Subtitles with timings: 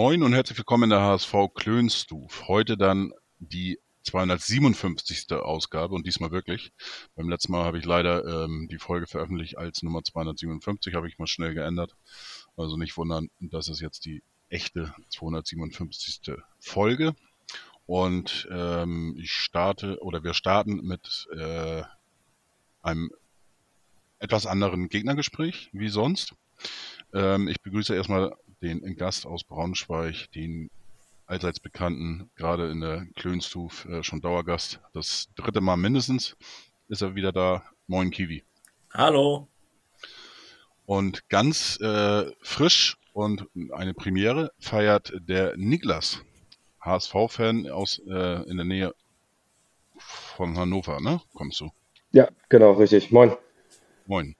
[0.00, 2.44] Moin und herzlich willkommen in der HSV Klönstuf.
[2.46, 5.32] Heute dann die 257.
[5.32, 6.70] Ausgabe und diesmal wirklich.
[7.16, 11.18] Beim letzten Mal habe ich leider ähm, die Folge veröffentlicht als Nummer 257, habe ich
[11.18, 11.96] mal schnell geändert.
[12.56, 16.36] Also nicht wundern, das ist jetzt die echte 257.
[16.60, 17.16] Folge.
[17.86, 21.82] Und ähm, ich starte oder wir starten mit äh,
[22.82, 23.10] einem
[24.20, 26.36] etwas anderen Gegnergespräch wie sonst.
[27.12, 30.70] Ähm, ich begrüße erstmal den Gast aus Braunschweig, den
[31.26, 34.80] allseits bekannten, gerade in der Klönstuf äh, schon Dauergast.
[34.94, 36.36] Das dritte Mal mindestens
[36.88, 37.62] ist er wieder da.
[37.86, 38.42] Moin Kiwi.
[38.92, 39.46] Hallo.
[40.86, 46.22] Und ganz äh, frisch und eine Premiere feiert der Niklas,
[46.80, 48.94] HSV-Fan aus äh, in der Nähe
[49.98, 51.20] von Hannover, ne?
[51.34, 51.70] Kommst du?
[52.12, 53.10] Ja, genau, richtig.
[53.10, 53.36] Moin.
[54.06, 54.34] Moin.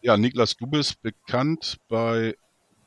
[0.00, 2.34] Ja, Niklas, du bist bekannt bei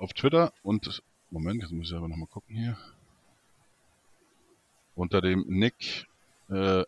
[0.03, 1.01] auf Twitter und
[1.31, 2.77] Moment, jetzt muss ich aber nochmal gucken hier.
[4.95, 6.07] Unter dem Nick
[6.49, 6.83] äh,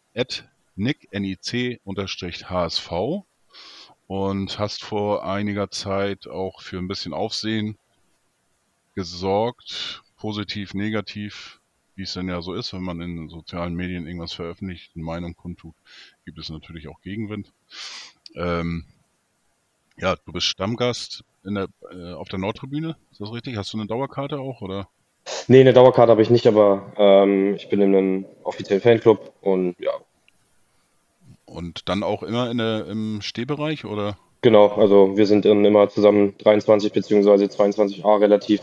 [0.76, 2.92] Nick NIC unterstrich HSV
[4.08, 7.78] und hast vor einiger Zeit auch für ein bisschen Aufsehen
[8.96, 11.62] gesorgt, positiv, negativ,
[11.96, 15.36] wie es denn ja so ist, wenn man in sozialen Medien irgendwas veröffentlicht, eine Meinung
[15.36, 15.76] kundtut,
[16.26, 17.54] gibt es natürlich auch Gegenwind.
[18.36, 18.84] Ähm,
[19.96, 23.56] ja, du bist Stammgast der, äh, auf der Nordtribüne, ist das richtig?
[23.58, 24.88] Hast du eine Dauerkarte auch oder?
[25.48, 29.76] Nee, eine Dauerkarte habe ich nicht, aber ähm, ich bin in einem offiziellen Fanclub und
[29.80, 29.92] ja,
[31.46, 34.18] Und dann auch immer in der, im Stehbereich oder?
[34.42, 34.68] genau.
[34.68, 38.62] Also wir sind dann immer zusammen 23 beziehungsweise 22a relativ,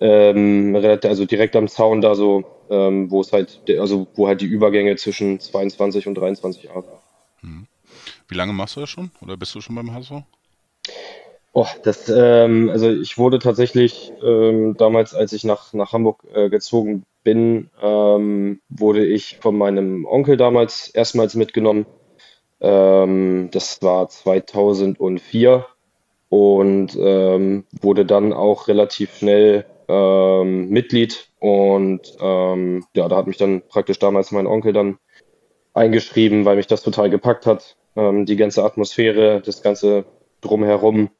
[0.00, 4.40] ähm, relativ, also direkt am Zaun da so, ähm, wo es halt, also wo halt
[4.40, 7.66] die Übergänge zwischen 22 und 23a sind.
[8.28, 9.10] Wie lange machst du das schon?
[9.20, 10.22] Oder bist du schon beim HSV?
[11.54, 16.48] Oh, das, ähm, also ich wurde tatsächlich ähm, damals, als ich nach, nach Hamburg äh,
[16.48, 21.84] gezogen bin, ähm, wurde ich von meinem Onkel damals erstmals mitgenommen.
[22.60, 25.66] Ähm, das war 2004
[26.30, 31.28] und ähm, wurde dann auch relativ schnell ähm, Mitglied.
[31.38, 34.98] Und ähm, ja, da hat mich dann praktisch damals mein Onkel dann
[35.74, 37.76] eingeschrieben, weil mich das total gepackt hat.
[37.94, 40.06] Ähm, die ganze Atmosphäre, das ganze
[40.40, 41.10] Drumherum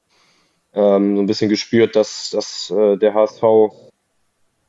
[0.75, 3.43] ähm, so ein bisschen gespürt, dass, dass äh, der HSV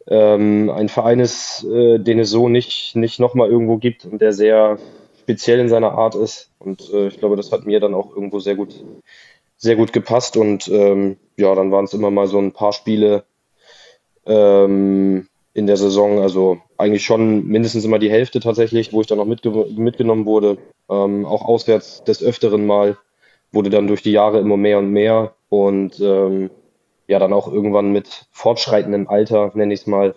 [0.08, 4.34] ähm, ein Verein ist, äh, den es so nicht, nicht nochmal irgendwo gibt und der
[4.34, 4.78] sehr
[5.22, 6.50] speziell in seiner Art ist.
[6.60, 8.84] Und äh, ich glaube, das hat mir dann auch irgendwo sehr gut,
[9.58, 10.36] sehr gut gepasst.
[10.36, 13.24] Und ähm, ja, dann waren es immer mal so ein paar Spiele
[14.26, 16.20] ähm, in der Saison.
[16.20, 20.58] Also eigentlich schon mindestens immer die Hälfte tatsächlich, wo ich dann noch mitge mitgenommen wurde.
[20.90, 22.98] Ähm, auch auswärts des Öfteren mal
[23.54, 26.50] wurde dann durch die Jahre immer mehr und mehr und ähm,
[27.08, 30.16] ja, dann auch irgendwann mit fortschreitendem Alter, nenne ich es mal,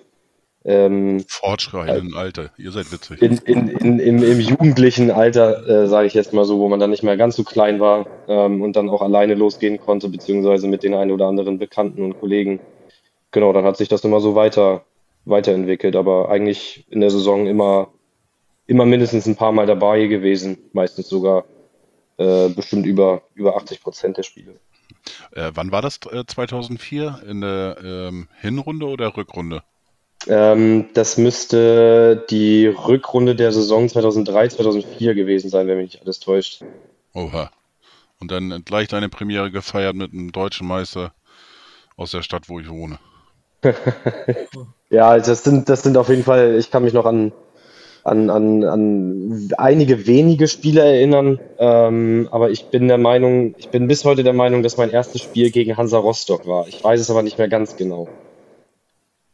[0.69, 3.23] ähm, Fortschreitenden Alter, ihr seid witzig.
[3.23, 6.81] in, in, in, im, im jugendlichen Alter, äh, sage ich jetzt mal so, wo man
[6.81, 10.67] dann nicht mehr ganz so klein war ähm, und dann auch alleine losgehen konnte, beziehungsweise
[10.67, 12.59] mit den ein oder anderen Bekannten und Kollegen.
[13.31, 14.85] Genau, dann hat sich das immer so weiter,
[15.25, 17.93] weiterentwickelt, aber eigentlich in der Saison immer,
[18.67, 21.45] immer mindestens ein paar Mal dabei gewesen, meistens sogar
[22.19, 24.59] äh, bestimmt über, über 80 Prozent der Spiele.
[25.33, 26.01] Äh, wann war das?
[26.11, 27.23] Äh, 2004?
[27.27, 29.63] In der ähm, Hinrunde oder Rückrunde?
[30.27, 36.21] Ähm, das müsste die Rückrunde der Saison 2003, 2004 gewesen sein, wenn mich nicht alles
[36.21, 36.65] täuscht.
[37.15, 37.51] Oha.
[38.19, 41.13] Und dann gleich deine Premiere gefeiert mit einem deutschen Meister
[41.97, 42.99] aus der Stadt, wo ich wohne.
[44.89, 47.33] Ja, das sind, das sind auf jeden Fall, ich kann mich noch an,
[48.07, 53.89] an, an, an einige wenige Spiele erinnern, ähm, aber ich bin der Meinung, ich bin
[53.89, 56.69] bis heute der Meinung, dass mein erstes Spiel gegen Hansa Rostock war.
[56.69, 58.07] Ich weiß es aber nicht mehr ganz genau.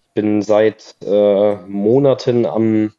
[0.08, 2.92] Ich bin seit äh, Monaten am,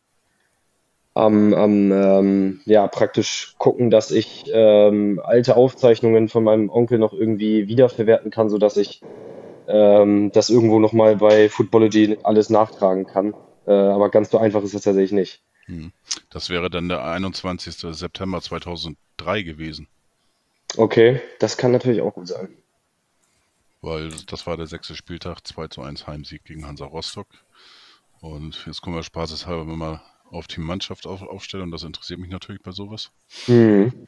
[1.15, 7.13] am, am ähm, ja, praktisch gucken, dass ich ähm, alte Aufzeichnungen von meinem Onkel noch
[7.13, 9.01] irgendwie wiederverwerten kann, sodass ich
[9.67, 13.33] ähm, das irgendwo nochmal bei Footballogy alles nachtragen kann.
[13.65, 15.41] Äh, aber ganz so einfach ist es tatsächlich nicht.
[15.65, 15.91] Hm.
[16.29, 17.75] Das wäre dann der 21.
[17.95, 19.87] September 2003 gewesen,
[20.77, 22.49] Okay, das kann natürlich auch gut sein.
[23.81, 27.27] weil das war der sechste Spieltag, 2 zu 1 Heimsieg gegen Hansa Rostock.
[28.21, 32.29] Und jetzt kommen wir spaßeshalber mal auf die Mannschaft auf, aufstelle und das interessiert mich
[32.31, 33.11] natürlich bei sowas.
[33.47, 34.07] Mhm.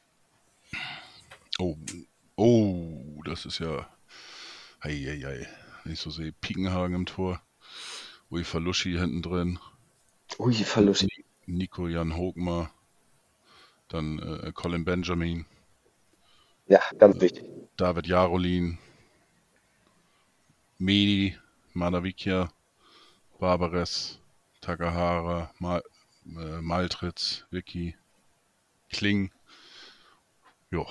[1.60, 1.78] Oh,
[2.36, 3.88] oh, das ist ja.
[4.80, 5.48] Eieiei.
[5.84, 7.42] Wenn ich so sehe, Piekenhagen im Tor.
[8.32, 9.60] Ui Faluschi hinten drin.
[10.40, 11.25] Ui, Faluschi.
[11.46, 12.72] Nico Jan Hogmar.
[13.88, 15.46] Dann äh, Colin Benjamin.
[16.68, 17.46] Ja, ganz wichtig.
[17.78, 18.80] David Jarolin.
[20.78, 21.38] Medi,
[21.74, 22.50] Madavikia,
[23.40, 24.20] Barbares,
[24.62, 25.82] Takahara, Mal,
[26.26, 27.96] äh, Maltritz, Vicky,
[28.90, 29.32] Kling.
[30.72, 30.88] Jo.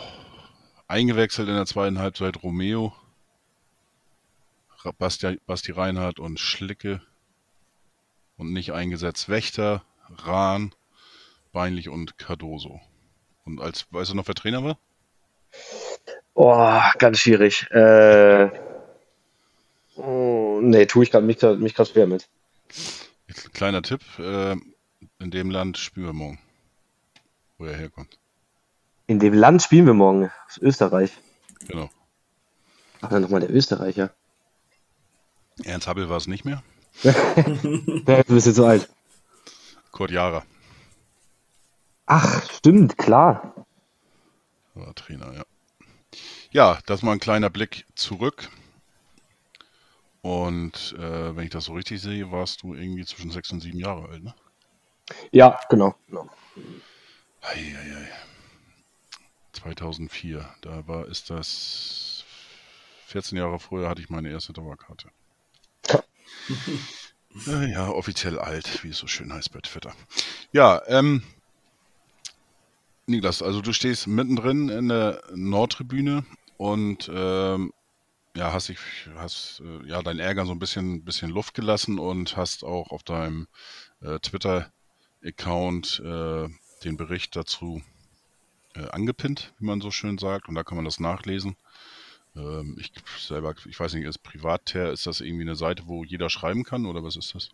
[0.86, 2.94] Eingewechselt in der zweiten Halbzeit Romeo,
[4.98, 7.02] Basti, Basti Reinhardt und Schlicke.
[8.36, 9.84] Und nicht eingesetzt Wächter,
[10.18, 10.74] Rahn,
[11.52, 12.80] Beinlich und Cardoso.
[13.44, 14.78] Und als, weißt du noch, wer Trainer war?
[16.34, 17.70] Oh, ganz schwierig.
[17.70, 18.50] Äh,
[19.96, 22.28] oh, nee, tue ich grad, mich gerade mich grad schwer mit.
[23.52, 24.56] Kleiner Tipp, äh,
[25.20, 26.38] in dem Land spielen wir morgen.
[27.58, 28.18] Wo er herkommt.
[29.06, 30.30] In dem Land spielen wir morgen.
[30.48, 31.12] Aus Österreich.
[31.68, 31.88] Genau.
[33.00, 34.10] Ach, dann nochmal der Österreicher.
[35.62, 36.62] Ernst Happel war es nicht mehr.
[37.04, 38.88] Du bist jetzt so alt.
[39.94, 40.44] Kurt Jara
[42.06, 43.64] Ach, stimmt, klar.
[44.74, 45.44] war Trainer, ja.
[46.50, 48.50] Ja, das mal ein kleiner Blick zurück.
[50.20, 53.78] Und äh, wenn ich das so richtig sehe, warst du irgendwie zwischen sechs und sieben
[53.78, 54.34] Jahre alt, ne?
[55.30, 55.94] Ja, genau.
[56.08, 56.28] genau.
[57.42, 58.08] Eieiei.
[59.52, 62.24] 2004, da war, ist das
[63.06, 65.08] 14 Jahre früher hatte ich meine erste Dauerkarte.
[67.46, 69.94] Äh, ja, offiziell alt, wie es so schön heißt bei Twitter.
[70.52, 71.22] Ja, ähm,
[73.06, 76.24] Niklas, also du stehst mittendrin in der Nordtribüne
[76.56, 77.72] und ähm,
[78.36, 78.78] ja, hast dich,
[79.16, 83.02] hast äh, ja deinen Ärger so ein bisschen, bisschen Luft gelassen und hast auch auf
[83.02, 83.46] deinem
[84.00, 86.48] äh, Twitter-Account äh,
[86.84, 87.82] den Bericht dazu
[88.74, 91.56] äh, angepinnt, wie man so schön sagt, und da kann man das nachlesen.
[92.36, 96.30] Ähm, ich selber, ich weiß nicht, ist Privatär, ist das irgendwie eine Seite, wo jeder
[96.30, 97.50] schreiben kann oder was ist das?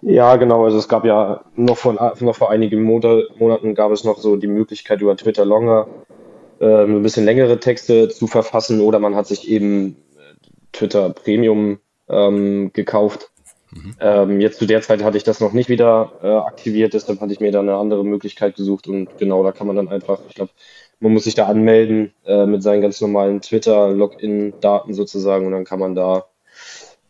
[0.00, 0.64] Ja, genau.
[0.64, 4.46] Also es gab ja noch vor, noch vor einigen Monaten gab es noch so die
[4.46, 5.88] Möglichkeit über Twitter Longer
[6.60, 10.34] ähm, ein bisschen längere Texte zu verfassen oder man hat sich eben äh,
[10.72, 13.30] Twitter Premium ähm, gekauft.
[13.72, 13.96] Mhm.
[14.00, 17.32] Ähm, jetzt zu der Zeit hatte ich das noch nicht wieder äh, aktiviert, deshalb hatte
[17.32, 20.34] ich mir da eine andere Möglichkeit gesucht und genau, da kann man dann einfach, ich
[20.34, 20.52] glaube,
[21.02, 25.80] man muss sich da anmelden äh, mit seinen ganz normalen Twitter-Login-Daten sozusagen und dann kann
[25.80, 26.24] man da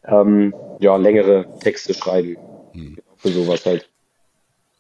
[0.05, 2.37] ähm, ja, längere Texte schreiben.
[2.73, 2.99] Hm.
[3.17, 3.89] Für sowas halt.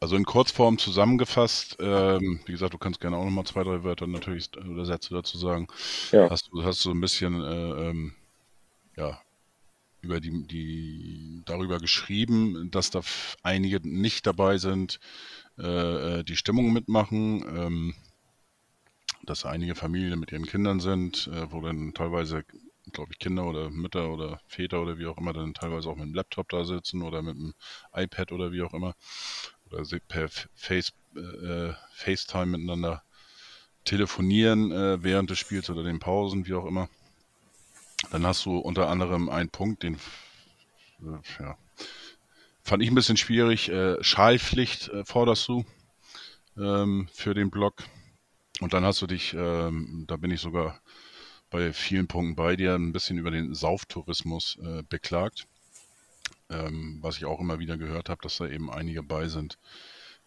[0.00, 4.08] Also in Kurzform zusammengefasst, ähm, wie gesagt, du kannst gerne auch nochmal zwei, drei Wörter
[4.08, 5.68] natürlich oder Sätze dazu sagen.
[6.10, 6.28] Ja.
[6.28, 8.14] Hast du hast so ein bisschen äh, ähm,
[8.96, 9.20] ja,
[10.00, 13.02] über die, die darüber geschrieben, dass da
[13.44, 14.98] einige nicht dabei sind,
[15.58, 17.94] äh, äh, die Stimmung mitmachen, ähm,
[19.24, 22.44] dass einige Familien mit ihren Kindern sind, äh, wo dann teilweise
[22.92, 26.06] glaube ich, Kinder oder Mütter oder Väter oder wie auch immer dann teilweise auch mit
[26.06, 27.54] dem Laptop da sitzen oder mit dem
[27.94, 28.94] iPad oder wie auch immer
[29.70, 33.02] oder per Face, äh, FaceTime miteinander
[33.84, 36.88] telefonieren äh, während des Spiels oder den Pausen, wie auch immer.
[38.10, 39.94] Dann hast du unter anderem einen Punkt, den
[41.00, 41.56] äh, ja,
[42.62, 43.68] fand ich ein bisschen schwierig.
[43.70, 45.64] Äh, Schalpflicht äh, forderst du
[46.56, 47.82] ähm, für den Blog.
[48.62, 50.80] Und dann hast du dich, ähm, da bin ich sogar
[51.50, 55.48] bei vielen Punkten bei dir, ein bisschen über den Sauftourismus äh, beklagt.
[56.48, 59.58] Ähm, was ich auch immer wieder gehört habe, dass da eben einige bei sind,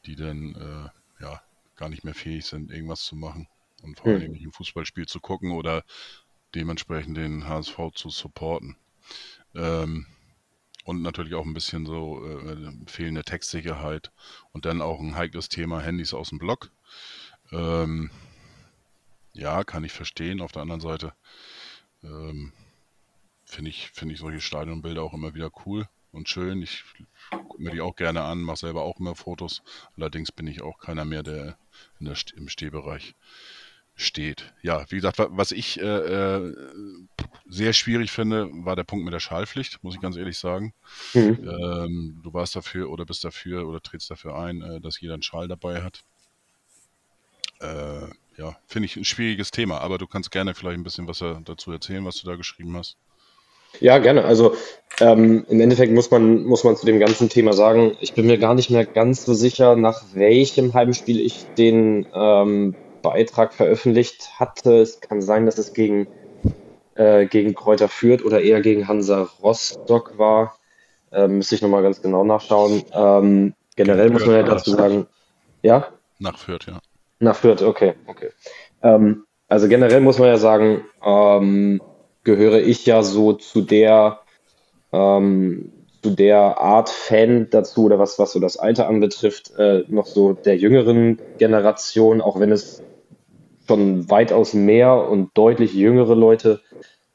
[0.05, 1.41] die dann äh, ja
[1.77, 3.47] gar nicht mehr fähig sind, irgendwas zu machen
[3.83, 5.83] und vor allem nicht ein Fußballspiel zu gucken oder
[6.55, 8.75] dementsprechend den HSV zu supporten.
[9.53, 10.07] Ähm,
[10.83, 14.11] und natürlich auch ein bisschen so äh, fehlende Textsicherheit
[14.51, 16.71] und dann auch ein heikles Thema Handys aus dem Blog.
[17.51, 18.09] Ähm,
[19.33, 20.41] ja, kann ich verstehen.
[20.41, 21.13] Auf der anderen Seite
[22.03, 22.53] ähm,
[23.45, 26.61] finde ich, find ich solche Stadionbilder auch immer wieder cool und schön.
[26.61, 26.83] Ich
[27.29, 29.61] gucke mir die auch gerne an, mache selber auch immer Fotos.
[29.97, 31.57] Allerdings bin ich auch keiner mehr, der,
[31.99, 33.15] der im Stehbereich
[33.95, 34.53] steht.
[34.61, 36.55] Ja, wie gesagt, was ich äh, äh,
[37.47, 40.73] sehr schwierig finde, war der Punkt mit der Schallpflicht, muss ich ganz ehrlich sagen.
[41.13, 41.47] Mhm.
[41.47, 45.23] Ähm, du warst dafür oder bist dafür oder trittst dafür ein, äh, dass jeder einen
[45.23, 46.03] Schal dabei hat.
[47.61, 48.07] Äh,
[48.37, 51.71] ja, finde ich ein schwieriges Thema, aber du kannst gerne vielleicht ein bisschen was dazu
[51.71, 52.97] erzählen, was du da geschrieben hast.
[53.79, 54.23] Ja, gerne.
[54.23, 54.55] Also
[54.99, 58.37] ähm, im Endeffekt muss man, muss man zu dem ganzen Thema sagen, ich bin mir
[58.37, 64.77] gar nicht mehr ganz so sicher, nach welchem Heimspiel ich den ähm, Beitrag veröffentlicht hatte.
[64.77, 66.07] Es kann sein, dass es gegen,
[66.95, 70.57] äh, gegen Kräuter Fürth oder eher gegen Hansa Rostock war.
[71.11, 72.83] Ähm, müsste ich nochmal ganz genau nachschauen.
[72.93, 75.07] Ähm, generell muss man ja dazu sagen,
[75.61, 75.87] ja?
[76.19, 76.79] Nach Fürth, ja.
[77.19, 78.29] Nach Fürth, okay, okay.
[78.83, 81.81] Ähm, also generell muss man ja sagen, ähm,
[82.23, 84.19] gehöre ich ja so zu der
[84.91, 90.05] ähm, zu der Art Fan dazu oder was, was so das Alter anbetrifft, äh, noch
[90.05, 92.83] so der jüngeren Generation, auch wenn es
[93.67, 96.61] schon weitaus mehr und deutlich jüngere Leute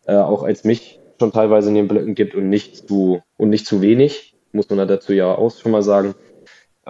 [0.07, 3.64] äh, auch als mich schon teilweise in den Blöcken gibt und nicht zu, und nicht
[3.64, 6.16] zu wenig, muss man dazu ja auch schon mal sagen,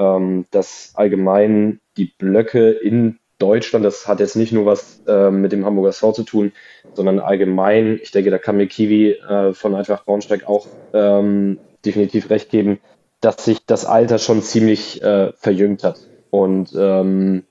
[0.01, 5.53] ähm, dass allgemein die Blöcke in Deutschland, das hat jetzt nicht nur was äh, mit
[5.53, 6.53] dem Hamburger SV zu tun,
[6.95, 12.31] sondern allgemein, ich denke, da kann mir Kiwi äh, von Eintracht Braunschweig auch ähm, definitiv
[12.31, 12.81] recht geben,
[13.21, 16.01] dass sich das Alter schon ziemlich äh, verjüngt hat.
[16.31, 17.45] Und ähm,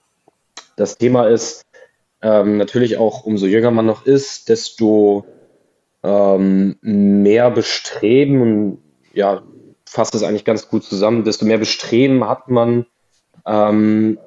[0.75, 1.63] das Thema ist
[2.21, 5.25] ähm, natürlich auch, umso jünger man noch ist, desto
[6.03, 8.77] ähm, mehr Bestreben und
[9.13, 9.41] ja,
[9.89, 12.85] fasst es eigentlich ganz gut zusammen, desto mehr Bestreben hat man,
[13.47, 14.19] ähm,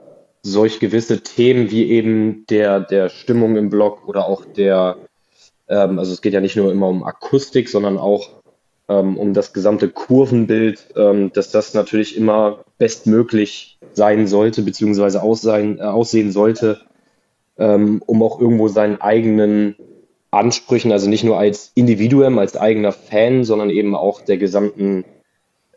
[0.42, 4.97] solch gewisse Themen wie eben der, der Stimmung im Blog oder auch der,
[5.69, 8.31] ähm, also es geht ja nicht nur immer um Akustik, sondern auch
[8.88, 15.78] ähm, um das gesamte Kurvenbild, ähm, dass das natürlich immer bestmöglich sein sollte, beziehungsweise aussehen,
[15.78, 16.81] äh, aussehen sollte,
[17.57, 19.76] ähm, um auch irgendwo seinen eigenen
[20.33, 25.04] Ansprüchen, also nicht nur als Individuum, als eigener Fan, sondern eben auch der gesamten,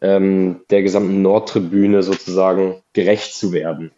[0.05, 3.91] ähm, der gesamten Nordtribüne sozusagen gerecht zu werden.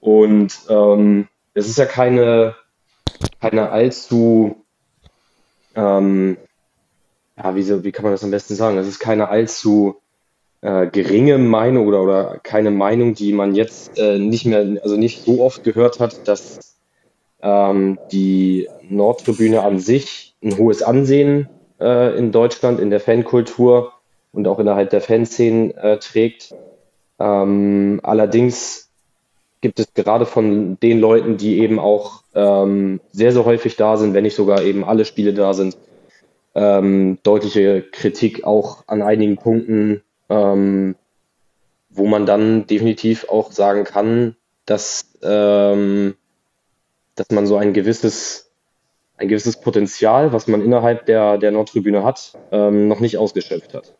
[0.00, 2.56] Und ähm, es ist ja keine,
[3.40, 4.64] keine allzu,
[5.76, 6.36] ähm,
[7.36, 8.76] ja, wie, wie kann man das am besten sagen?
[8.76, 10.00] Es ist keine allzu
[10.62, 15.24] äh, geringe Meinung oder, oder keine Meinung, die man jetzt äh, nicht mehr, also nicht
[15.24, 16.76] so oft gehört hat, dass
[17.40, 21.48] ähm, die Nordtribüne an sich ein hohes Ansehen
[21.80, 23.92] äh, in Deutschland, in der Fankultur
[24.32, 26.54] und auch innerhalb der Fanszenen äh, trägt.
[27.18, 28.88] Ähm, allerdings
[29.60, 34.14] gibt es gerade von den Leuten, die eben auch ähm, sehr, sehr häufig da sind,
[34.14, 35.76] wenn nicht sogar eben alle Spiele da sind,
[36.54, 40.94] ähm, deutliche Kritik auch an einigen Punkten, ähm,
[41.90, 46.14] wo man dann definitiv auch sagen kann, dass, ähm,
[47.16, 48.52] dass man so ein gewisses,
[49.16, 53.97] ein gewisses Potenzial, was man innerhalb der, der Nordtribüne hat, ähm, noch nicht ausgeschöpft hat.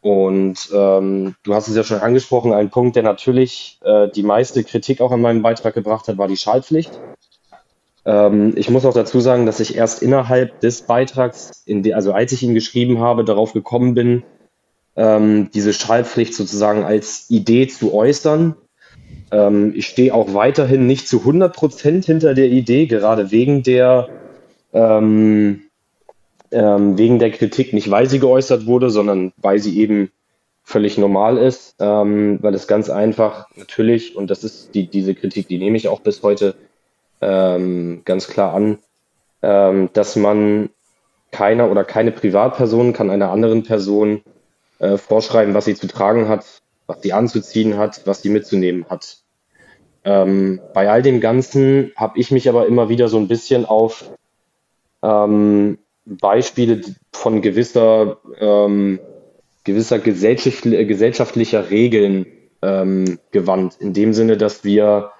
[0.00, 4.62] Und ähm, du hast es ja schon angesprochen, ein Punkt, der natürlich äh, die meiste
[4.62, 7.00] Kritik auch an meinem Beitrag gebracht hat, war die Schallpflicht.
[8.04, 12.32] Ähm, ich muss auch dazu sagen, dass ich erst innerhalb des Beitrags, die, also als
[12.32, 14.22] ich ihn geschrieben habe, darauf gekommen bin,
[14.94, 18.54] ähm, diese Schallpflicht sozusagen als Idee zu äußern.
[19.32, 24.08] Ähm, ich stehe auch weiterhin nicht zu 100 Prozent hinter der Idee, gerade wegen der
[24.72, 25.62] ähm,
[26.50, 30.10] ähm, wegen der Kritik, nicht weil sie geäußert wurde, sondern weil sie eben
[30.62, 35.46] völlig normal ist, ähm, weil es ganz einfach natürlich, und das ist die, diese Kritik,
[35.48, 36.56] die nehme ich auch bis heute
[37.20, 38.78] ähm, ganz klar an,
[39.42, 40.70] ähm, dass man
[41.30, 44.22] keiner oder keine Privatperson kann einer anderen Person
[44.78, 46.44] äh, vorschreiben, was sie zu tragen hat,
[46.86, 49.18] was sie anzuziehen hat, was sie mitzunehmen hat.
[50.04, 54.10] Ähm, bei all dem Ganzen habe ich mich aber immer wieder so ein bisschen auf
[55.02, 56.80] ähm, Beispiele
[57.12, 59.00] von gewisser, ähm,
[59.64, 62.26] gewisser gesellschaftlicher, gesellschaftlicher Regeln
[62.62, 63.76] ähm, gewandt.
[63.80, 65.10] In dem Sinne, dass wir,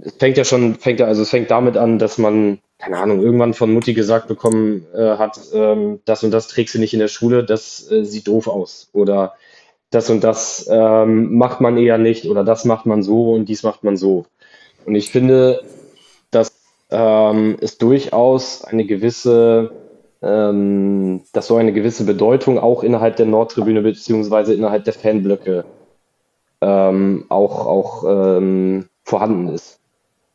[0.00, 3.22] es fängt ja schon, fängt ja, also es fängt damit an, dass man, keine Ahnung,
[3.22, 7.00] irgendwann von Mutti gesagt bekommen äh, hat, ähm, das und das trägst du nicht in
[7.00, 8.90] der Schule, das äh, sieht doof aus.
[8.92, 9.34] Oder
[9.90, 13.62] das und das ähm, macht man eher nicht oder das macht man so und dies
[13.62, 14.26] macht man so.
[14.84, 15.62] Und ich finde,
[16.90, 19.72] ähm, ist durchaus eine gewisse,
[20.22, 25.64] ähm, dass so eine gewisse Bedeutung auch innerhalb der Nordtribüne beziehungsweise innerhalb der Fanblöcke
[26.60, 29.80] ähm, auch, auch ähm, vorhanden ist.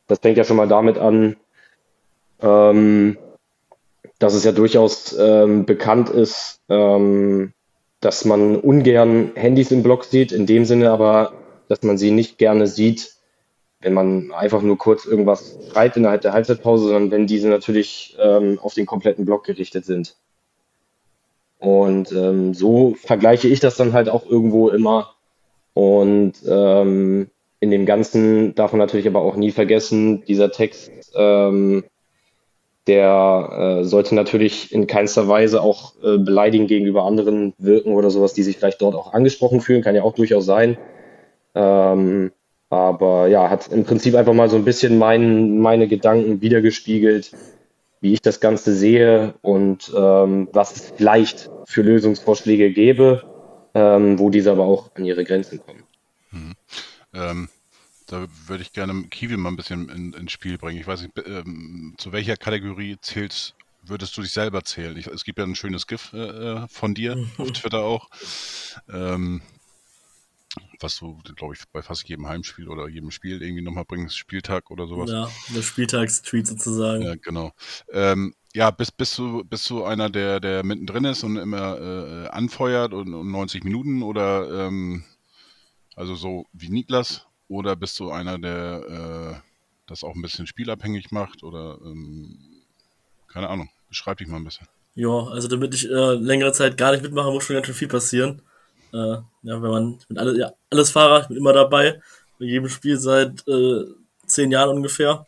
[0.07, 1.35] Das fängt ja schon mal damit an,
[2.41, 3.17] ähm,
[4.17, 10.45] dass es ja durchaus ähm, bekannt ist, dass man ungern Handys im Block sieht, in
[10.45, 11.33] dem Sinne aber,
[11.67, 13.13] dass man sie nicht gerne sieht,
[13.81, 18.59] wenn man einfach nur kurz irgendwas schreibt innerhalb der Halbzeitpause, sondern wenn diese natürlich ähm,
[18.61, 20.15] auf den kompletten Block gerichtet sind.
[21.59, 25.13] Und ähm, so vergleiche ich das dann halt auch irgendwo immer.
[25.73, 31.83] Und ähm, in dem Ganzen darf man natürlich aber auch nie vergessen, dieser Text, ähm,
[32.87, 38.33] der äh, sollte natürlich in keinster Weise auch äh, beleidigend gegenüber anderen wirken oder sowas,
[38.33, 40.77] die sich vielleicht dort auch angesprochen fühlen, kann ja auch durchaus sein.
[41.55, 42.31] Ähm,
[42.69, 47.31] aber ja, hat im Prinzip einfach mal so ein bisschen mein, meine Gedanken wiedergespiegelt,
[48.01, 53.23] wie ich das Ganze sehe und ähm, was es vielleicht für Lösungsvorschläge gäbe.
[53.73, 55.83] ähm, wo diese aber auch an ihre Grenzen kommen.
[56.31, 56.53] Mhm.
[57.13, 57.49] Ähm,
[58.07, 60.79] da würde ich gerne Kiwi mal ein bisschen in, ins Spiel bringen.
[60.79, 64.97] Ich weiß nicht, ähm, zu welcher Kategorie zählst, würdest du dich selber zählen?
[64.97, 68.09] Ich, es gibt ja ein schönes GIF äh, äh von dir auf Twitter auch.
[70.79, 74.71] Was du, glaube ich, bei fast jedem Heimspiel oder jedem Spiel irgendwie nochmal bringst, Spieltag
[74.71, 75.09] oder sowas.
[75.09, 77.03] Ja, der Spieltagstweet sozusagen.
[77.03, 77.51] Ja, genau.
[77.91, 82.27] Ähm, ja, bist, bist, du, bist du einer, der, der mittendrin ist und immer äh,
[82.29, 85.03] anfeuert und, und 90 Minuten oder ähm,
[85.95, 87.25] also so wie Niklas?
[87.47, 89.49] Oder bist du einer, der äh,
[89.87, 91.43] das auch ein bisschen spielabhängig macht?
[91.43, 92.37] Oder ähm,
[93.27, 94.67] keine Ahnung, beschreib dich mal ein bisschen.
[94.95, 97.87] Ja, also damit ich äh, längere Zeit gar nicht mitmache, muss schon ganz schön viel
[97.87, 98.41] passieren.
[98.93, 102.01] Äh, ja, wenn man mit alle, ja, alles Fahrer, ich bin immer dabei,
[102.39, 103.85] bei jedem Spiel seit äh,
[104.25, 105.25] zehn Jahren ungefähr.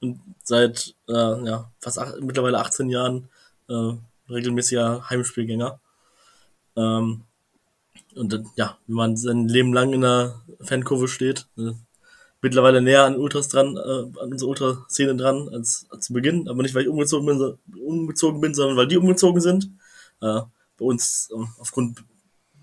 [0.00, 1.12] Und seit äh,
[1.44, 3.28] ja, fast ach, mittlerweile 18 Jahren
[3.68, 3.92] äh,
[4.28, 5.80] regelmäßiger Heimspielgänger.
[6.76, 7.22] Ähm,
[8.14, 11.72] und dann, ja, wenn man sein Leben lang in der Fankurve steht, äh,
[12.42, 16.62] mittlerweile näher an Ultras dran, äh, an unserer Ultraszene dran als, als zu Beginn, aber
[16.62, 19.70] nicht, weil ich umgezogen bin, so, umgezogen bin sondern weil die umgezogen sind.
[20.20, 20.40] Äh,
[20.78, 22.04] bei uns äh, aufgrund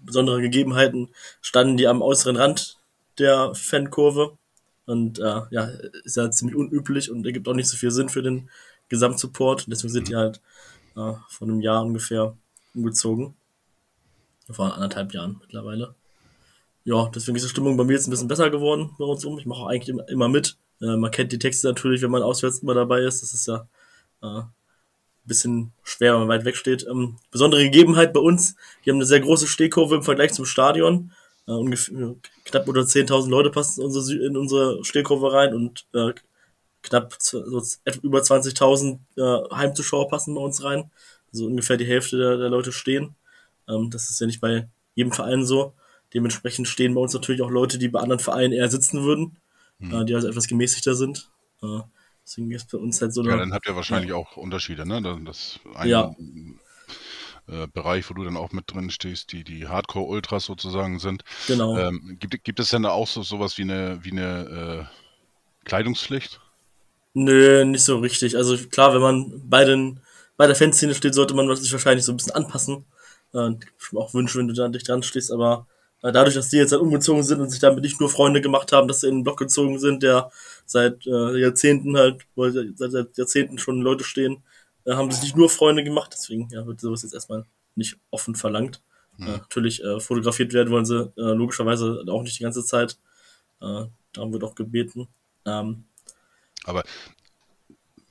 [0.06, 1.10] besonderer Gegebenheiten
[1.42, 2.78] standen die am äußeren Rand
[3.20, 4.38] der Fankurve
[4.86, 5.64] und äh, ja,
[6.04, 8.50] ist ja ziemlich unüblich und ergibt auch nicht so viel Sinn für den
[8.90, 9.66] Gesamtsupport.
[9.68, 10.42] Deswegen sind die halt
[10.96, 12.36] äh, vor einem Jahr ungefähr
[12.76, 13.36] umgezogen.
[14.50, 15.96] Vor anderthalb Jahren mittlerweile.
[16.84, 19.40] Ja, deswegen ist die Stimmung bei mir jetzt ein bisschen besser geworden bei uns um.
[19.40, 20.58] Ich mache auch eigentlich immer, immer mit.
[20.82, 23.22] Äh, man kennt die Texte natürlich, wenn man auswärts immer dabei ist.
[23.22, 23.68] Das ist ja
[24.22, 24.42] äh,
[25.26, 26.86] bisschen schwer, wenn man weit weg steht.
[26.88, 31.12] Ähm, besondere Gegebenheit bei uns, wir haben eine sehr große Stehkurve im Vergleich zum Stadion.
[31.48, 32.16] Äh, ungefähr
[32.46, 36.14] knapp unter 10.000 Leute passen in unsere, in unsere Stehkurve rein und äh,
[36.82, 40.92] knapp so, über 20.000 äh, Heimzuschauer passen bei uns rein.
[41.32, 43.16] Also ungefähr die Hälfte der, der Leute stehen.
[43.68, 45.74] Ähm, das ist ja nicht bei jedem Verein so.
[46.14, 49.38] Dementsprechend stehen bei uns natürlich auch Leute, die bei anderen Vereinen eher sitzen würden,
[49.80, 50.02] hm.
[50.02, 51.30] äh, die also etwas gemäßigter sind.
[51.64, 51.80] Äh,
[52.26, 53.32] deswegen ist bei uns halt so eine.
[53.32, 54.16] Ja, dann habt ihr wahrscheinlich ja.
[54.16, 55.02] auch Unterschiede, ne?
[55.26, 56.16] Das ein ja.
[57.48, 61.24] äh, Bereich, wo du dann auch mit drin stehst, die, die Hardcore-Ultras sozusagen sind.
[61.48, 61.78] Genau.
[61.78, 66.40] Ähm, gibt, gibt es denn da auch so sowas wie eine, wie eine äh, Kleidungspflicht?
[67.14, 68.36] Nö, nicht so richtig.
[68.38, 70.00] Also klar, wenn man bei den
[70.36, 72.86] bei der Fanszene steht, sollte man sich wahrscheinlich so ein bisschen anpassen.
[73.34, 73.52] Äh,
[73.96, 75.68] auch wünschen, wenn du da dich dran stehst, aber
[76.12, 78.88] dadurch, dass die jetzt halt umgezogen sind und sich damit nicht nur Freunde gemacht haben,
[78.88, 80.32] dass sie in den Block gezogen sind, der
[80.66, 84.44] seit äh, Jahrzehnten halt, wo seit, seit Jahrzehnten schon Leute stehen,
[84.86, 88.36] äh, haben sich nicht nur Freunde gemacht, deswegen ja, wird sowas jetzt erstmal nicht offen
[88.36, 88.82] verlangt.
[89.18, 89.28] Mhm.
[89.28, 92.98] Äh, natürlich äh, fotografiert werden wollen sie äh, logischerweise auch nicht die ganze Zeit.
[93.62, 95.08] Äh, darum wird auch gebeten.
[95.46, 95.86] Ähm,
[96.66, 96.84] aber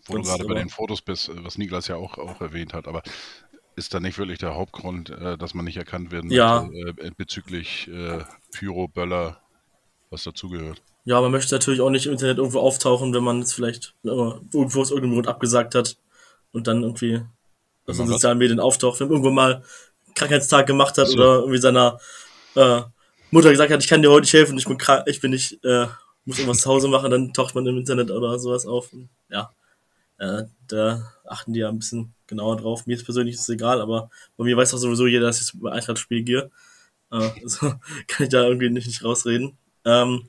[0.06, 3.02] wo du gerade bei den Fotos bist, was Niklas ja auch, auch erwähnt hat, aber
[3.76, 6.62] ist da nicht wirklich der Hauptgrund, äh, dass man nicht erkannt werden ja.
[6.62, 8.20] möchte, äh, bezüglich äh,
[8.52, 9.40] Pyro, Böller,
[10.10, 10.82] was dazugehört.
[11.04, 14.08] Ja, man möchte natürlich auch nicht im Internet irgendwo auftauchen, wenn man es vielleicht äh,
[14.08, 15.96] irgendwo aus irgendeinem Grund abgesagt hat
[16.52, 17.22] und dann irgendwie
[17.86, 19.64] aus den sozialen Medien auftaucht, wenn man irgendwo mal
[20.14, 21.14] Krankheitstag gemacht hat so.
[21.14, 21.98] oder irgendwie seiner
[22.54, 22.82] äh,
[23.30, 25.64] Mutter gesagt hat, ich kann dir heute nicht helfen, ich bin krank, ich bin nicht,
[25.64, 25.86] äh,
[26.24, 28.90] muss irgendwas zu Hause machen, dann taucht man im Internet oder sowas auf.
[29.30, 29.50] Ja,
[30.22, 32.86] äh, da achten die ja ein bisschen genauer drauf.
[32.86, 35.52] Mir ist persönlich ist es egal, aber bei mir weiß doch sowieso jeder, dass ich
[35.52, 36.50] über Eintracht-Spiel gehe.
[37.10, 37.74] Äh, also
[38.06, 39.56] kann ich da irgendwie nicht, nicht rausreden.
[39.84, 40.28] Ähm,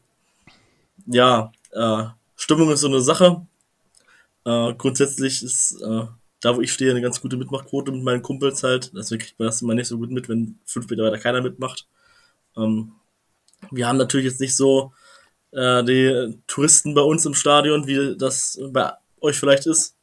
[1.05, 3.45] ja, äh, Stimmung ist so eine Sache.
[4.45, 6.07] Äh, grundsätzlich ist äh,
[6.41, 8.91] da, wo ich stehe, eine ganz gute Mitmachquote mit meinen Kumpels halt.
[8.95, 11.87] Deswegen kriegt man das immer nicht so gut mit, wenn fünf Meter weiter keiner mitmacht.
[12.57, 12.93] Ähm,
[13.71, 14.91] wir haben natürlich jetzt nicht so
[15.51, 18.91] äh, die Touristen bei uns im Stadion, wie das bei
[19.23, 19.95] euch vielleicht ist.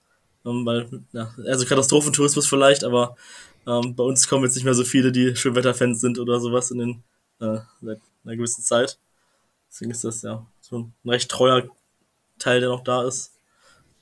[0.44, 3.16] Ähm, weil, ja, also Katastrophentourismus vielleicht, aber
[3.66, 6.78] ähm, bei uns kommen jetzt nicht mehr so viele, die Schönwetterfans sind oder sowas in
[6.78, 7.02] den
[7.40, 8.98] äh, seit einer gewissen Zeit.
[9.70, 11.68] Deswegen ist das ja so ein recht treuer
[12.38, 13.32] Teil, der noch da ist.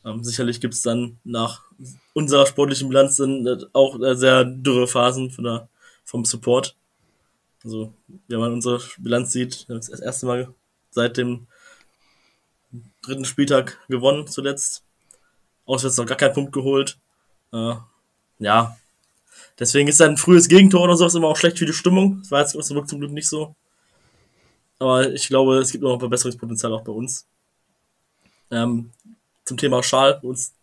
[0.05, 1.65] Ähm, sicherlich gibt es dann nach
[2.15, 5.69] unserer sportlichen Bilanz dann äh, auch äh, sehr dürre Phasen von der,
[6.05, 6.77] vom Support.
[7.65, 7.93] Also,
[8.29, 10.55] wenn man unsere Bilanz sieht, das erste Mal
[10.91, 11.49] seit dem
[13.03, 14.85] dritten Spieltag gewonnen zuletzt.
[15.69, 16.99] Auswärts noch gar keinen Punkt geholt.
[17.53, 17.75] Äh,
[18.39, 18.77] ja.
[19.59, 22.21] Deswegen ist ein frühes Gegentor oder sowas immer auch schlecht für die Stimmung.
[22.23, 23.55] Das war jetzt zum Glück nicht so.
[24.79, 27.27] Aber ich glaube, es gibt noch Verbesserungspotenzial auch bei uns.
[28.51, 28.91] Ähm,
[29.45, 30.21] zum Thema Schal.
[30.23, 30.55] Bei uns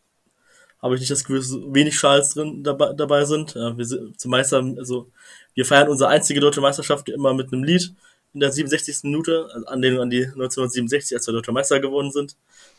[0.81, 3.55] habe ich nicht das Gefühl, dass wenig Schals drin dabei, dabei sind.
[3.55, 5.09] Äh, wir sind zum Meister, also
[5.53, 7.93] wir feiern unsere einzige deutsche Meisterschaft immer mit einem Lied
[8.33, 9.03] in der 67.
[9.03, 12.35] Minute, also Anlehnung an die 1967, als wir deutscher Meister geworden sind,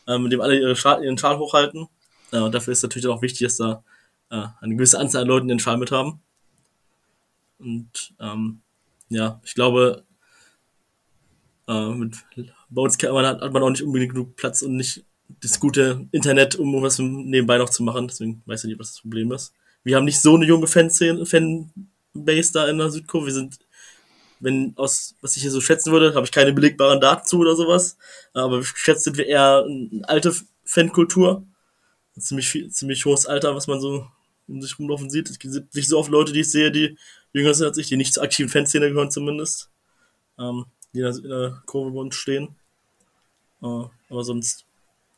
[0.07, 1.87] äh, mit dem alle ihre Schal, ihren Schal hochhalten.
[2.31, 3.83] Ja, und dafür ist natürlich auch wichtig, dass da
[4.29, 6.21] äh, eine gewisse Anzahl an Leuten den Schal mit haben.
[7.59, 8.61] Und ähm,
[9.09, 10.03] ja, ich glaube,
[11.67, 12.15] äh, mit,
[12.69, 15.05] bei uns kann man, hat man auch nicht unbedingt genug Platz und nicht
[15.41, 18.07] das gute Internet, um was nebenbei noch zu machen.
[18.07, 19.53] Deswegen weiß ich nicht, was das Problem ist.
[19.83, 23.27] Wir haben nicht so eine junge Fanszene, Fanbase da in der Südkurve.
[23.27, 23.59] Wir sind,
[24.39, 27.55] wenn aus, was ich hier so schätzen würde, habe ich keine belegbaren Daten zu oder
[27.55, 27.97] sowas.
[28.33, 31.45] Aber geschätzt sind wir eher eine alte Fankultur.
[32.17, 34.07] Ein ziemlich viel, ziemlich hohes Alter, was man so
[34.47, 35.29] um sich rumlaufen sieht.
[35.29, 36.97] Es gibt nicht so oft Leute, die ich sehe, die
[37.31, 39.69] jünger sind als ich, die nicht zur aktiven Fanszene gehören zumindest.
[40.39, 42.55] Ähm, die in der Kurve bei uns stehen.
[43.61, 44.65] Äh, aber sonst,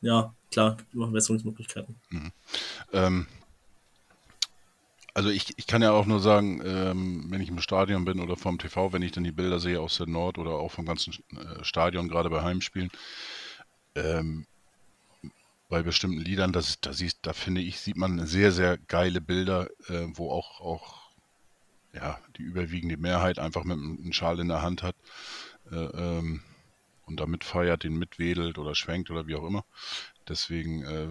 [0.02, 1.96] ja, klar, gibt immer Verbesserungsmöglichkeiten.
[2.10, 2.32] Mhm.
[2.92, 3.26] Ähm,
[5.14, 8.36] also ich, ich kann ja auch nur sagen, ähm, wenn ich im Stadion bin oder
[8.36, 11.14] vom TV, wenn ich dann die Bilder sehe aus der Nord oder auch vom ganzen
[11.30, 12.90] äh, Stadion, gerade bei Heimspielen,
[13.94, 14.46] ähm,
[15.70, 19.68] bei bestimmten Liedern, das, da, siehst, da finde ich, sieht man sehr, sehr geile Bilder,
[19.88, 21.10] äh, wo auch, auch
[21.94, 24.96] ja, die überwiegende Mehrheit einfach mit einem Schal in der Hand hat
[25.70, 26.42] äh, ähm,
[27.06, 29.64] und damit feiert, den mitwedelt oder schwenkt oder wie auch immer.
[30.28, 31.08] Deswegen äh,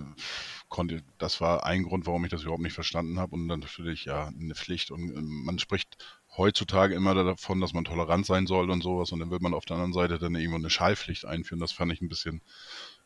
[0.67, 4.05] konnte, das war ein Grund, warum ich das überhaupt nicht verstanden habe und dann natürlich
[4.05, 5.97] ja eine Pflicht und äh, man spricht
[6.37, 9.65] heutzutage immer davon, dass man tolerant sein soll und sowas und dann will man auf
[9.65, 11.59] der anderen Seite dann irgendwo eine Schallpflicht einführen.
[11.59, 12.41] Das fand ich ein bisschen,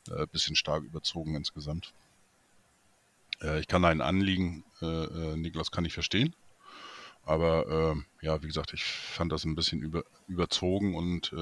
[0.09, 1.93] äh, bisschen stark überzogen insgesamt.
[3.41, 6.35] Äh, ich kann dein Anliegen, äh, äh, Niklas, kann ich verstehen.
[7.25, 11.33] Aber äh, ja, wie gesagt, ich fand das ein bisschen über, überzogen und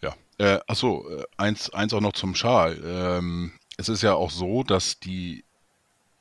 [0.00, 0.16] ja.
[0.66, 2.80] Achso, eins, eins auch noch zum Schal.
[2.84, 5.44] Ähm, es ist ja auch so, dass die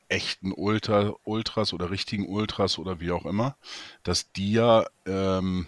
[0.09, 3.55] echten Ultra, Ultras oder richtigen Ultras oder wie auch immer,
[4.03, 5.65] dass die ja ähm,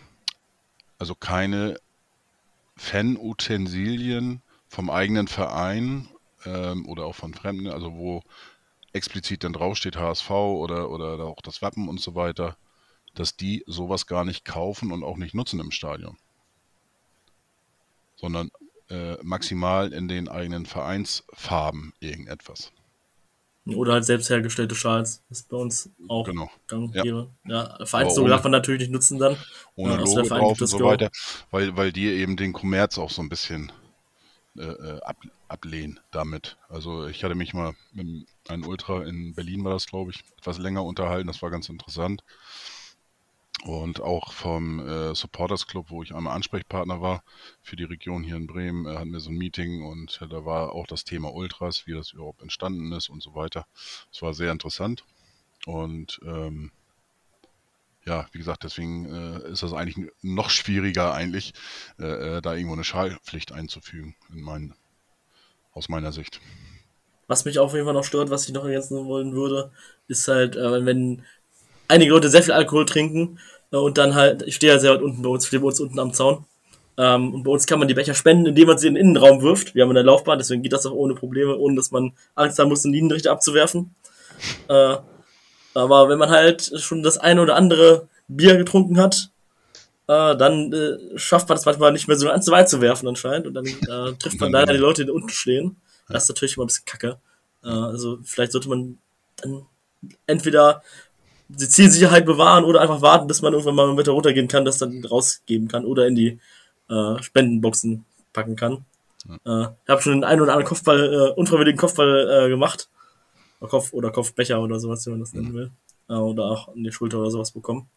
[1.00, 1.78] also keine
[2.76, 6.08] Fan-Utensilien vom eigenen Verein
[6.46, 8.24] ähm, oder auch von Fremden, also wo
[8.94, 12.58] explizit dann draufsteht HSV oder, oder auch das Wappen und so weiter,
[13.14, 16.18] dass die sowas gar nicht kaufen und auch nicht nutzen im Stadion.
[18.16, 18.52] Sondern
[18.90, 22.72] äh, maximal in den eigenen Vereinsfarben irgendetwas.
[23.66, 25.24] Oder halt selbst hergestellte Schals.
[25.30, 26.50] Das ist bei uns auch genau.
[26.68, 27.28] gang ja.
[27.46, 29.38] ja Vereinslogo darf man natürlich nicht nutzen dann.
[29.76, 31.10] Ohne äh, Logo drauf und so weiter,
[31.50, 33.72] weil, weil die eben den Kommerz auch so ein bisschen
[34.58, 36.58] äh, äh, ab, ablehnen damit.
[36.68, 40.58] Also ich hatte mich mal mit einem Ultra in Berlin war das, glaube ich, etwas
[40.58, 41.28] länger unterhalten.
[41.28, 42.22] Das war ganz interessant.
[43.66, 47.24] Und auch vom äh, Supporters Club, wo ich einmal Ansprechpartner war
[47.62, 50.44] für die Region hier in Bremen, äh, hatten wir so ein Meeting und äh, da
[50.44, 53.66] war auch das Thema Ultras, wie das überhaupt entstanden ist und so weiter.
[54.12, 55.06] Es war sehr interessant.
[55.66, 56.72] Und ähm,
[58.06, 61.54] ja, wie gesagt, deswegen äh, ist das eigentlich noch schwieriger eigentlich,
[62.00, 64.76] äh, äh da irgendwo eine Schallpflicht einzufügen in meinen
[65.72, 66.42] aus meiner Sicht.
[67.28, 69.72] Was mich auf jeden Fall noch stört, was ich noch ergänzen wollen würde,
[70.10, 71.24] ist halt, äh, wenn
[71.88, 73.40] einige Leute sehr viel Alkohol trinken
[73.78, 76.00] und dann halt, ich stehe ja sehr weit unten bei uns, stehe bei uns unten
[76.00, 76.46] am Zaun.
[76.98, 79.42] Ähm, und bei uns kann man die Becher spenden, indem man sie in den Innenraum
[79.42, 79.74] wirft.
[79.74, 82.70] Wir haben eine Laufbahn, deswegen geht das auch ohne Probleme, ohne dass man Angst haben
[82.70, 83.96] muss, den Linienrichter abzuwerfen.
[84.68, 84.98] Äh,
[85.74, 89.32] aber wenn man halt schon das eine oder andere Bier getrunken hat,
[90.08, 93.48] äh, dann äh, schafft man es manchmal nicht mehr so ganz weit zu werfen anscheinend
[93.48, 95.78] und dann äh, trifft man leider die Leute, die unten stehen.
[96.10, 97.18] Das ist natürlich immer ein bisschen kacke.
[97.64, 99.00] Äh, also vielleicht sollte man
[99.38, 99.66] dann
[100.28, 100.84] entweder
[101.48, 105.04] die Zielsicherheit bewahren oder einfach warten, bis man irgendwann mal mit runtergehen kann, das dann
[105.06, 106.40] rausgeben kann oder in die
[106.90, 108.86] äh, Spendenboxen packen kann.
[109.28, 109.36] Ja.
[109.64, 112.90] Äh, ich habe schon den einen oder anderen Kopfball, äh, unfreiwilligen Kopfball äh, gemacht.
[113.60, 115.54] Oder, Kopf, oder Kopfbecher oder sowas, wie man das nennen mhm.
[115.54, 115.72] will.
[116.10, 117.88] Äh, oder auch an die Schulter oder sowas bekommen.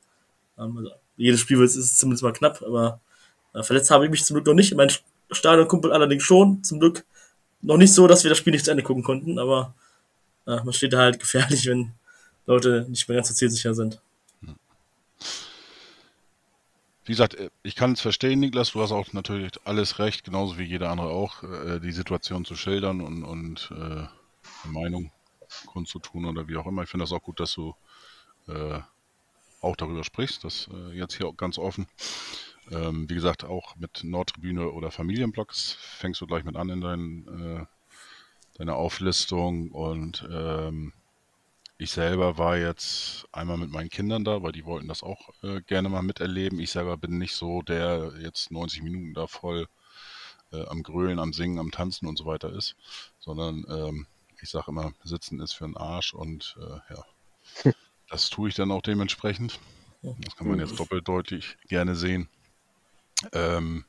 [0.58, 3.00] Ähm, also jedes Spiel ist es zumindest mal knapp, aber
[3.54, 4.74] äh, verletzt habe ich mich zum Glück noch nicht.
[4.74, 4.92] Mein
[5.30, 7.04] Stadionkumpel allerdings schon, zum Glück
[7.62, 9.74] noch nicht so, dass wir das Spiel nicht zu Ende gucken konnten, aber
[10.46, 11.92] äh, man steht da halt gefährlich, wenn
[12.46, 14.00] Leute nicht mehr ganz so zielsicher sind.
[17.04, 20.58] Wie gesagt, äh, ich kann es verstehen, Niklas, du hast auch natürlich alles recht, genauso
[20.58, 24.06] wie jeder andere auch, äh, die Situation zu schildern und, und äh,
[24.68, 25.12] Meinung
[25.66, 26.82] kundzutun oder wie auch immer.
[26.82, 27.74] Ich finde das auch gut, dass du
[28.48, 28.80] äh,
[29.60, 31.86] auch darüber sprichst, das äh, jetzt hier ganz offen.
[32.70, 37.28] Ähm, wie gesagt, auch mit Nordtribüne oder Familienblocks fängst du gleich mit an in dein,
[37.28, 37.66] äh,
[38.58, 40.92] deiner Auflistung und ähm,
[41.78, 45.60] ich selber war jetzt einmal mit meinen Kindern da, weil die wollten das auch äh,
[45.60, 46.58] gerne mal miterleben.
[46.58, 49.68] Ich selber bin nicht so, der jetzt 90 Minuten da voll
[50.52, 52.76] äh, am Grölen, am Singen, am Tanzen und so weiter ist,
[53.18, 54.06] sondern ähm,
[54.40, 57.72] ich sage immer, Sitzen ist für den Arsch und äh, ja,
[58.08, 59.58] das tue ich dann auch dementsprechend.
[60.02, 62.28] Das kann man jetzt doppeldeutig gerne sehen.
[63.32, 63.84] Ähm,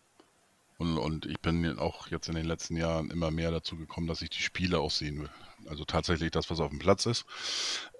[0.77, 4.21] Und, und ich bin auch jetzt in den letzten Jahren immer mehr dazu gekommen, dass
[4.21, 5.29] ich die Spiele auch sehen will.
[5.65, 7.25] Also tatsächlich das, was auf dem Platz ist.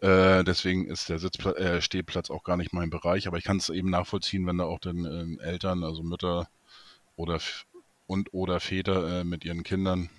[0.02, 3.28] Äh, deswegen ist der Sitzplatz, äh, Stehplatz auch gar nicht mein Bereich.
[3.28, 6.48] Aber ich kann es eben nachvollziehen, wenn da auch dann äh, Eltern, also Mütter
[7.16, 7.40] oder
[8.06, 10.10] und oder Väter äh, mit ihren Kindern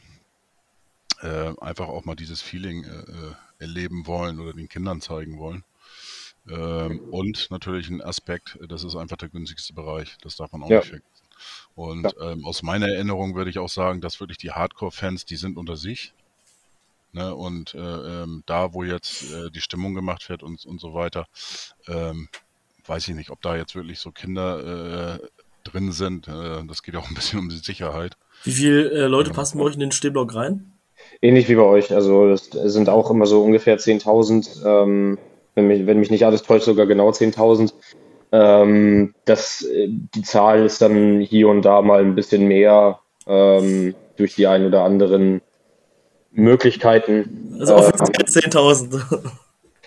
[1.22, 5.64] äh, einfach auch mal dieses Feeling äh, erleben wollen oder den Kindern zeigen wollen.
[6.48, 10.16] Ähm, und natürlich ein Aspekt, das ist einfach der günstigste Bereich.
[10.22, 10.78] Das darf man auch ja.
[10.78, 11.27] nicht vergessen.
[11.74, 12.32] Und ja.
[12.32, 15.76] ähm, aus meiner Erinnerung würde ich auch sagen, dass wirklich die Hardcore-Fans, die sind unter
[15.76, 16.12] sich.
[17.12, 17.34] Ne?
[17.34, 21.26] Und äh, ähm, da, wo jetzt äh, die Stimmung gemacht wird und, und so weiter,
[21.86, 22.28] ähm,
[22.86, 25.26] weiß ich nicht, ob da jetzt wirklich so Kinder äh,
[25.64, 26.28] drin sind.
[26.28, 28.16] Äh, das geht auch ein bisschen um die Sicherheit.
[28.44, 30.72] Wie viele äh, Leute passen bei euch in den Stehblock rein?
[31.22, 31.94] Ähnlich wie bei euch.
[31.94, 35.18] Also es sind auch immer so ungefähr 10.000, ähm,
[35.54, 37.72] wenn, mich, wenn mich nicht alles täuscht, sogar genau 10.000.
[38.30, 44.34] Ähm, das, die Zahl ist dann hier und da mal ein bisschen mehr ähm, durch
[44.34, 45.40] die ein oder anderen
[46.32, 47.56] Möglichkeiten.
[47.58, 49.18] Also offiziell äh, 10.000.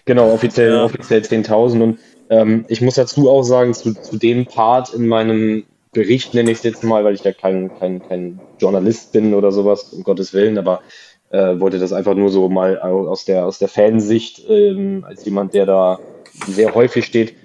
[0.06, 0.84] Genau, offiziell, ja.
[0.84, 1.82] offiziell 10.000.
[1.82, 2.00] Und
[2.30, 6.58] ähm, ich muss dazu auch sagen, zu, zu dem Part in meinem Bericht nenne ich
[6.58, 10.34] es jetzt mal, weil ich ja kein, kein, kein Journalist bin oder sowas, um Gottes
[10.34, 10.82] Willen, aber
[11.30, 15.54] äh, wollte das einfach nur so mal aus der, aus der Fansicht, ähm, als jemand,
[15.54, 16.00] der da
[16.48, 17.36] sehr häufig steht,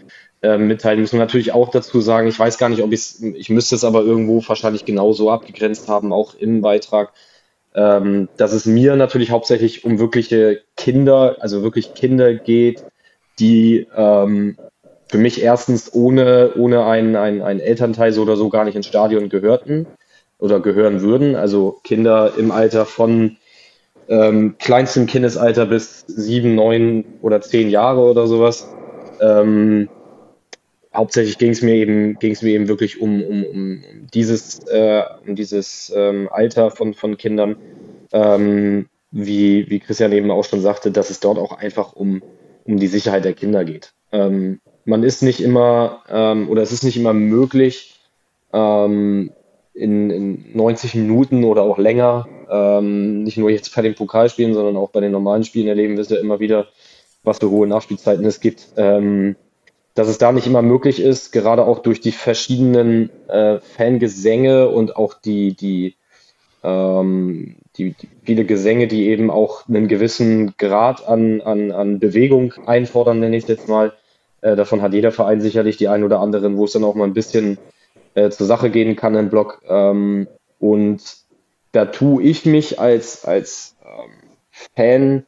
[0.43, 1.01] äh, mitteilen.
[1.01, 3.85] Müssen wir natürlich auch dazu sagen, ich weiß gar nicht, ob ich ich müsste es
[3.85, 7.13] aber irgendwo wahrscheinlich genauso abgegrenzt haben, auch im Beitrag,
[7.75, 12.85] ähm, dass es mir natürlich hauptsächlich um wirkliche Kinder, also wirklich Kinder geht,
[13.39, 14.57] die ähm,
[15.09, 18.87] für mich erstens ohne, ohne einen, einen, einen Elternteil so oder so gar nicht ins
[18.87, 19.87] Stadion gehörten
[20.39, 21.37] oder gehören würden.
[21.37, 23.37] Also Kinder im Alter von
[24.09, 28.69] ähm, kleinstem Kindesalter bis sieben, neun oder zehn Jahre oder sowas.
[29.21, 29.89] Ähm,
[30.97, 33.83] hauptsächlich ging es mir eben, ging es mir eben wirklich um, um, um
[34.13, 37.57] dieses, äh, um dieses ähm, Alter von, von Kindern.
[38.13, 42.23] Ähm, wie, wie Christian eben auch schon sagte, dass es dort auch einfach um,
[42.65, 43.93] um die Sicherheit der Kinder geht.
[44.13, 48.01] Ähm, man ist nicht immer ähm, oder es ist nicht immer möglich,
[48.53, 49.33] ähm,
[49.75, 54.77] in, in 90 Minuten oder auch länger, ähm, nicht nur jetzt bei den Pokalspielen, sondern
[54.77, 56.69] auch bei den normalen Spielen erleben wir es ja immer wieder,
[57.25, 58.69] was für hohe Nachspielzeiten es gibt.
[59.97, 64.95] Dass es da nicht immer möglich ist, gerade auch durch die verschiedenen äh, Fangesänge und
[64.95, 65.97] auch die, die,
[66.63, 72.53] ähm, die, die, viele Gesänge, die eben auch einen gewissen Grad an, an, an Bewegung
[72.67, 73.95] einfordern, nenne ich es jetzt mal,
[74.43, 77.05] äh, davon hat jeder Verein sicherlich die ein oder anderen, wo es dann auch mal
[77.05, 77.57] ein bisschen
[78.15, 79.63] äh, zur Sache gehen kann im Blog.
[79.67, 80.29] Ähm,
[80.59, 81.01] und
[81.73, 84.13] da tue ich mich als, als ähm,
[84.75, 85.27] Fan,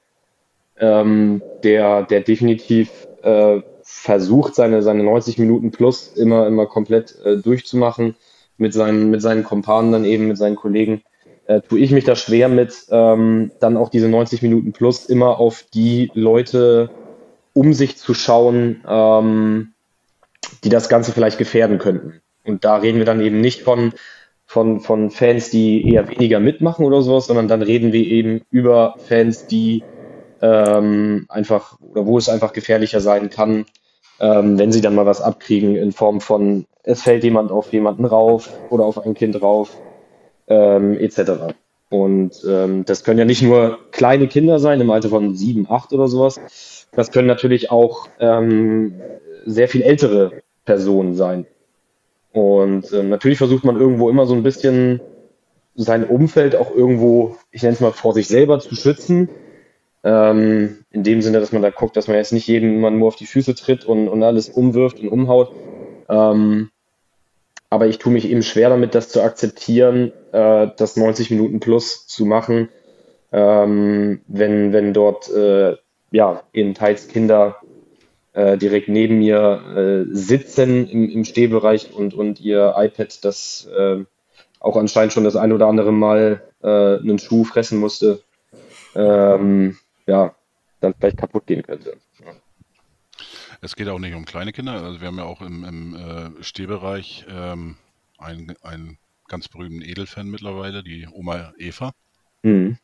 [0.79, 7.39] ähm, der, der definitiv äh, versucht, seine, seine 90 Minuten plus immer, immer komplett äh,
[7.39, 8.17] durchzumachen,
[8.59, 11.03] mit seinen, mit seinen Kompanen dann eben, mit seinen Kollegen,
[11.47, 15.41] äh, tue ich mich da schwer mit, ähm, dann auch diese 90 Minuten plus immer
[15.41, 16.91] auf die Leute
[17.55, 19.73] um sich zu schauen, ähm,
[20.65, 22.21] die das Ganze vielleicht gefährden könnten.
[22.45, 23.95] Und da reden wir dann eben nicht von,
[24.45, 28.97] von, von Fans, die eher weniger mitmachen oder sowas, sondern dann reden wir eben über
[28.99, 29.83] Fans, die
[30.41, 33.65] ähm, einfach oder wo es einfach gefährlicher sein kann,
[34.21, 38.05] ähm, wenn sie dann mal was abkriegen in Form von es fällt jemand auf jemanden
[38.05, 39.77] rauf oder auf ein Kind rauf
[40.47, 41.55] ähm, etc.
[41.91, 45.93] Und ähm, das können ja nicht nur kleine Kinder sein im Alter von sieben, acht
[45.93, 46.41] oder sowas,
[46.93, 49.01] das können natürlich auch ähm,
[49.45, 51.47] sehr viel ältere Personen sein.
[52.33, 55.01] Und ähm, natürlich versucht man irgendwo immer so ein bisschen
[55.75, 59.29] sein Umfeld auch irgendwo, ich nenne es mal, vor sich selber zu schützen.
[60.05, 63.09] Ähm, in dem Sinne, dass man da guckt, dass man jetzt nicht jedem mal nur
[63.09, 65.53] auf die Füße tritt und, und alles umwirft und umhaut.
[66.09, 66.71] Ähm,
[67.71, 72.07] aber ich tue mich eben schwer damit, das zu akzeptieren, äh, das 90 Minuten plus
[72.07, 72.69] zu machen,
[73.33, 75.77] ähm, wenn, wenn dort äh,
[76.11, 77.57] ja, eben teils Kinder
[78.33, 84.05] äh, direkt neben mir äh, sitzen im, im Stehbereich und, und ihr iPad, das äh,
[84.61, 88.21] auch anscheinend schon das ein oder andere Mal äh, einen Schuh fressen musste,
[88.95, 89.77] ähm,
[90.09, 90.35] ja,
[90.81, 91.97] dann vielleicht kaputt gehen könnte.
[92.25, 92.33] Ja.
[93.61, 94.73] Es geht auch nicht um kleine Kinder.
[94.83, 97.77] Also wir haben ja auch im, im äh, Stehbereich ähm,
[98.17, 101.93] einen, einen ganz berühmten Edelfan mittlerweile, die Oma Eva,
[102.43, 102.79] mhm.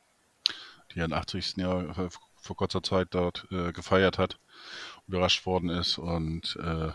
[0.93, 1.57] die ihren 80.
[1.57, 4.39] Jahr vor kurzer Zeit dort äh, gefeiert hat,
[5.09, 5.97] überrascht worden ist.
[5.97, 6.91] Und äh,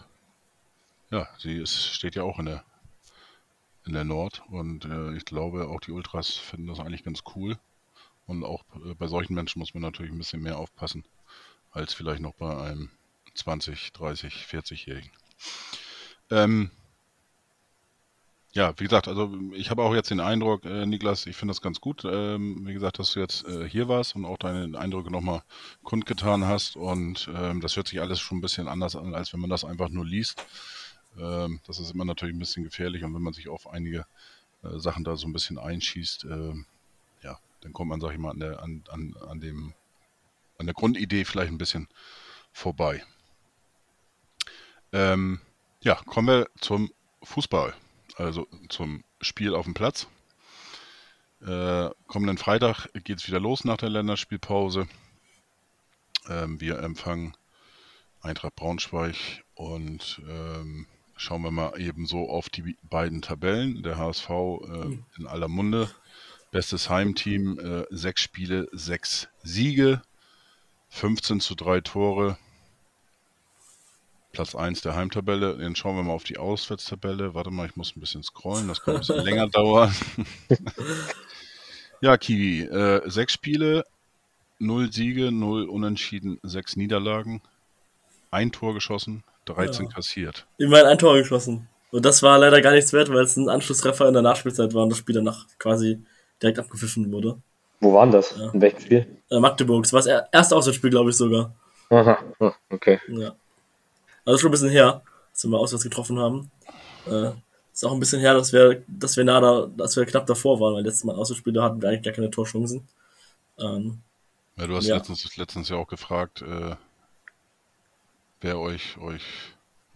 [1.12, 2.64] ja, sie ist, steht ja auch in der,
[3.88, 4.44] in der Nord.
[4.50, 7.58] Und äh, ich glaube, auch die Ultras finden das eigentlich ganz cool.
[8.30, 11.04] Und auch äh, bei solchen Menschen muss man natürlich ein bisschen mehr aufpassen,
[11.72, 12.92] als vielleicht noch bei einem
[13.34, 15.10] 20, 30, 40-Jährigen.
[16.30, 16.70] Ähm,
[18.54, 21.62] ja, wie gesagt, also ich habe auch jetzt den Eindruck, äh, Niklas, ich finde das
[21.62, 25.10] ganz gut, ähm, wie gesagt, dass du jetzt äh, hier warst und auch deine Eindrücke
[25.10, 25.42] nochmal
[25.84, 26.76] kundgetan hast.
[26.76, 29.66] Und ähm, das hört sich alles schon ein bisschen anders an, als wenn man das
[29.66, 30.46] einfach nur liest.
[31.18, 34.06] Ähm, das ist immer natürlich ein bisschen gefährlich und wenn man sich auf einige
[34.62, 36.68] äh, Sachen da so ein bisschen einschießt, ähm,
[37.62, 39.74] dann kommt man, sag ich mal, an der, an, an, an dem,
[40.58, 41.88] an der Grundidee vielleicht ein bisschen
[42.52, 43.04] vorbei.
[44.92, 45.40] Ähm,
[45.82, 46.92] ja, kommen wir zum
[47.24, 47.74] Fußball
[48.20, 50.08] also zum Spiel auf dem Platz.
[51.42, 54.88] Äh, kommenden Freitag geht es wieder los nach der Länderspielpause.
[56.28, 57.36] Ähm, wir empfangen
[58.22, 59.16] Eintracht Braunschweig
[59.56, 63.82] und ähm, schauen wir mal ebenso auf die beiden Tabellen.
[63.84, 65.90] Der HSV äh, in aller Munde.
[66.52, 70.02] Bestes Heimteam, äh, sechs Spiele, sechs Siege,
[70.90, 72.38] 15 zu drei Tore.
[74.32, 75.58] Platz 1 der Heimtabelle.
[75.58, 77.34] Dann schauen wir mal auf die Auswärtstabelle.
[77.34, 79.94] Warte mal, ich muss ein bisschen scrollen, das kann ein bisschen länger dauern.
[82.02, 83.86] ja, Kiwi, äh, sechs Spiele,
[84.58, 87.42] null Siege, null Unentschieden, sechs Niederlagen,
[88.32, 89.92] ein Tor geschossen, 13 ja.
[89.92, 90.48] kassiert.
[90.58, 91.68] Immerhin ein Tor geschossen.
[91.92, 94.84] Und das war leider gar nichts wert, weil es ein Anschlusstreffer in der Nachspielzeit war
[94.84, 96.04] und das Spiel danach quasi
[96.42, 97.38] direkt abgepfiffen wurde.
[97.80, 98.36] Wo waren das?
[98.38, 98.50] Ja.
[98.52, 99.08] In welchem Spiel?
[99.30, 99.84] Äh, Magdeburg.
[99.84, 101.54] Das war das erste Auswärtsspiel, glaube ich sogar.
[101.90, 102.20] Aha,
[102.70, 103.00] okay.
[103.08, 103.36] Ja.
[104.26, 106.52] Also schon ein bisschen her, dass wir mal auswärts getroffen haben.
[107.08, 107.32] Äh,
[107.74, 110.60] ist auch ein bisschen her, dass wir, dass wir nah da, dass wir knapp davor
[110.60, 112.88] waren, weil letztes Mal Auswärtsspiele hatten wir eigentlich gar keine Torchancen.
[113.58, 114.00] Ähm,
[114.58, 114.96] ja, du hast ja.
[114.96, 116.76] Letztens, letztens ja auch gefragt, äh,
[118.42, 119.24] wer euch, euch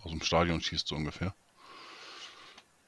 [0.01, 1.33] aus dem Stadion schießt, so ungefähr.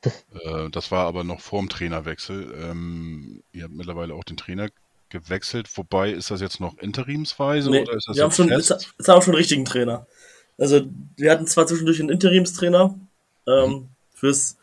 [0.06, 2.54] Äh, das war aber noch vor dem Trainerwechsel.
[2.62, 4.70] Ähm, ihr habt mittlerweile auch den Trainer
[5.10, 5.70] gewechselt.
[5.76, 8.70] Wobei, ist das jetzt noch interimsweise nee, oder ist das wir haben schon, fest?
[8.70, 10.08] Jetzt haben wir schon einen richtigen Trainer.
[10.58, 10.82] Also,
[11.18, 12.96] wir hatten zwar zwischendurch einen Interimstrainer
[13.48, 13.90] ähm, mhm.
[14.14, 14.58] fürs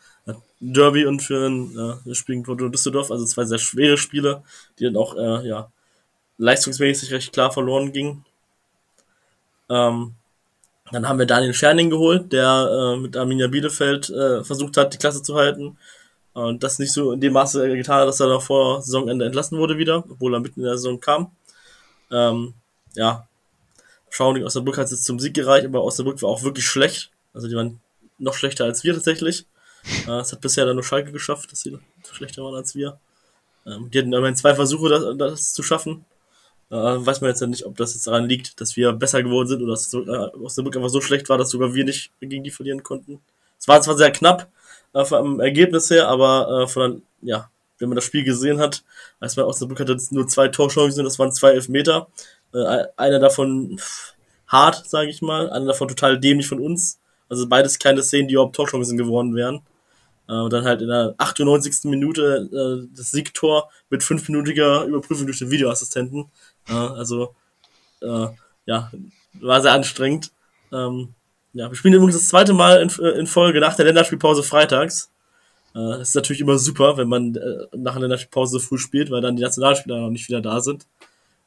[0.63, 4.43] Derby und für ein äh, das Spiel gegen Düsseldorf, also zwei sehr schwere Spiele,
[4.79, 5.69] die dann auch äh, ja,
[6.37, 8.25] leistungsmäßig recht klar verloren gingen.
[9.69, 10.13] Ähm,
[10.93, 14.97] dann haben wir Daniel Scherning geholt, der äh, mit Arminia Bielefeld äh, versucht hat, die
[14.97, 15.77] Klasse zu halten.
[16.33, 19.57] Und das nicht so in dem Maße getan hat, dass er noch vor Saisonende entlassen
[19.57, 21.31] wurde wieder, obwohl er mitten in der Saison kam.
[22.11, 22.53] Ähm,
[22.95, 23.27] ja,
[24.09, 27.11] Schauning Osnabrück hat es jetzt zum Sieg gereicht, aber Osnabrück war auch wirklich schlecht.
[27.33, 27.81] Also die waren
[28.19, 29.47] noch schlechter als wir tatsächlich.
[30.07, 31.77] Äh, es hat bisher dann nur Schalke geschafft, dass sie
[32.11, 32.99] schlechter waren als wir.
[33.65, 36.05] Ähm, die hatten immerhin zwei Versuche, das, das zu schaffen.
[36.69, 39.47] Äh, weiß man jetzt ja nicht, ob das jetzt daran liegt, dass wir besser geworden
[39.47, 42.51] sind oder dass äh, Osnabrück einfach so schlecht war, dass sogar wir nicht gegen die
[42.51, 43.21] verlieren konnten.
[43.59, 44.49] Es war zwar sehr knapp
[44.93, 47.49] äh, vom Ergebnis her, aber äh, von, ja,
[47.79, 48.83] wenn man das Spiel gesehen hat,
[49.19, 52.07] weiß man, Osnabrück hatte nur zwei Torchancen, das waren zwei Elfmeter.
[52.53, 53.79] Äh, einer davon
[54.47, 56.99] hart, sage ich mal, einer davon total dämlich von uns.
[57.29, 59.61] Also beides keine Szenen, die überhaupt Torchancen geworden wären.
[60.27, 61.85] Äh, und dann halt in der 98.
[61.85, 66.31] Minute äh, das Siegtor mit fünfminütiger Überprüfung durch den Videoassistenten.
[66.69, 67.35] Äh, also
[68.01, 68.27] äh,
[68.65, 68.91] ja,
[69.41, 70.31] war sehr anstrengend.
[70.71, 71.13] Ähm,
[71.53, 75.11] ja, wir spielen übrigens das zweite Mal in, äh, in Folge nach der Länderspielpause freitags.
[75.75, 79.21] Äh, ist natürlich immer super, wenn man äh, nach der Länderspielpause so früh spielt, weil
[79.21, 80.85] dann die Nationalspieler noch nicht wieder da sind.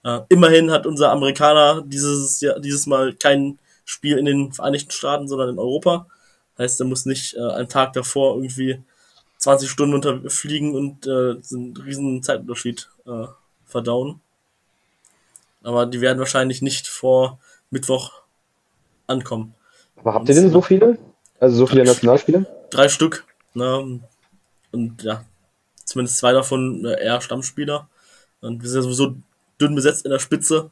[0.04, 5.28] Äh, immerhin hat unser Amerikaner dieses, ja, dieses Mal kein Spiel in den Vereinigten Staaten,
[5.28, 6.06] sondern in Europa.
[6.58, 8.82] Heißt, er muss nicht äh, einen Tag davor irgendwie
[9.38, 13.26] 20 Stunden unterfliegen und äh, einen riesen Zeitunterschied äh,
[13.66, 14.20] verdauen.
[15.66, 18.12] Aber die werden wahrscheinlich nicht vor Mittwoch
[19.08, 19.52] ankommen.
[19.96, 20.96] Aber habt ihr denn so viele?
[21.40, 22.46] Also so viele Nationalspiele?
[22.70, 23.24] Drei Stück.
[23.52, 24.00] Ne?
[24.70, 25.24] Und ja,
[25.84, 27.88] zumindest zwei davon äh, eher Stammspieler.
[28.40, 29.16] Und wir sind ja sowieso
[29.60, 30.70] dünn besetzt in der Spitze,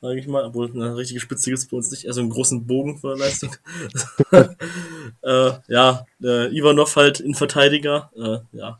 [0.00, 2.30] sage ich mal, obwohl eine richtige Spitze gibt es bei uns nicht, eher so einen
[2.30, 3.56] großen Bogen von der Leistung.
[5.22, 8.78] äh, ja, äh, Ivanov halt in Verteidiger, äh, ja,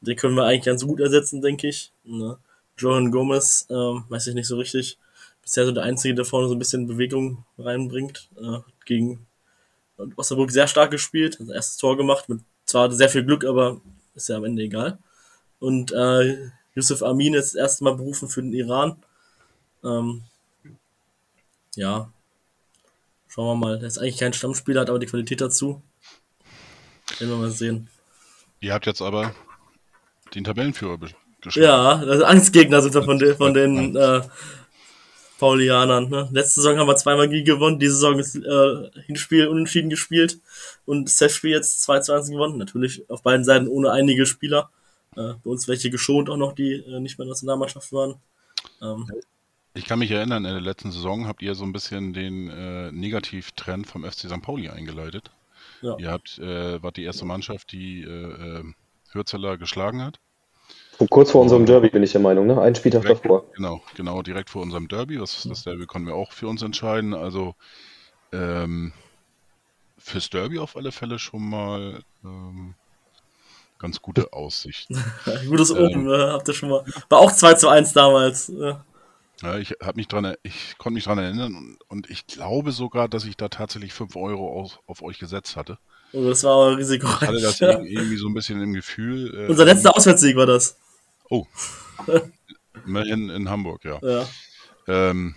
[0.00, 1.92] den können wir eigentlich ganz gut ersetzen, denke ich.
[2.02, 2.38] Ne?
[2.80, 4.98] Johan Gomez, äh, weiß ich nicht so richtig,
[5.42, 9.26] bisher so der Einzige, der vorne so ein bisschen Bewegung reinbringt, äh, gegen
[10.16, 13.80] Osnabrück sehr stark gespielt, also erstes Tor gemacht, mit zwar sehr viel Glück, aber
[14.14, 14.98] ist ja am Ende egal.
[15.58, 18.96] Und äh, Yusuf Amin ist das erste Mal berufen für den Iran.
[19.84, 20.22] Ähm,
[21.76, 22.10] ja,
[23.28, 23.78] schauen wir mal.
[23.78, 25.82] Der ist eigentlich kein Stammspieler, hat aber die Qualität dazu.
[27.18, 27.88] Werden wir mal sehen.
[28.60, 29.34] Ihr habt jetzt aber
[30.34, 30.98] den Tabellenführer
[31.42, 31.66] geschlagen.
[31.66, 34.22] Ja, also Angstgegner sind wir von, den, von den äh,
[35.38, 36.08] Paulianern.
[36.08, 36.28] Ne?
[36.32, 40.38] Letzte Saison haben wir zweimal gewonnen, diese Saison ist äh, Hinspiel unentschieden gespielt
[40.84, 42.58] und das Spiel jetzt 2 zu 1 gewonnen.
[42.58, 44.70] Natürlich auf beiden Seiten ohne einige Spieler.
[45.16, 48.16] Äh, bei uns welche geschont auch noch, die äh, nicht mehr in der Nationalmannschaft waren.
[48.80, 49.08] Ähm,
[49.74, 52.92] ich kann mich erinnern, in der letzten Saison habt ihr so ein bisschen den äh,
[52.92, 54.42] Negativtrend vom FC St.
[54.42, 55.30] Pauli eingeleitet.
[55.80, 55.96] Ja.
[55.98, 58.64] Ihr habt, äh, wart die erste Mannschaft, die äh, äh
[59.12, 60.20] Hürzeler geschlagen hat.
[61.08, 62.60] Kurz vor unserem Derby bin ich der Meinung, ne?
[62.60, 63.44] Ein Spieltag direkt, davor.
[63.54, 65.16] Genau, genau, direkt vor unserem Derby.
[65.16, 67.14] Das, das Derby konnten wir auch für uns entscheiden.
[67.14, 67.54] Also
[68.32, 68.92] ähm,
[69.98, 72.74] fürs Derby auf alle Fälle schon mal ähm,
[73.78, 75.02] ganz gute Aussichten.
[75.48, 76.84] Gutes Open, ähm, habt ihr schon mal.
[77.08, 78.52] War auch 2 zu 1 damals.
[78.54, 78.84] Ja.
[79.42, 83.08] Ja, ich habe mich dran, ich konnte mich dran erinnern und, und, ich glaube sogar,
[83.08, 85.78] dass ich da tatsächlich 5 Euro auf, auf euch gesetzt hatte.
[86.12, 87.22] Oh, das war aber risikoreich.
[87.22, 87.78] Ich hatte das ja.
[87.80, 89.46] irgendwie so ein bisschen im Gefühl.
[89.46, 90.76] Äh, Unser letzter Auswärtssieg war das.
[91.30, 91.46] Oh.
[92.86, 93.98] Immerhin in Hamburg, ja.
[94.02, 94.28] ja.
[94.86, 95.34] Ähm,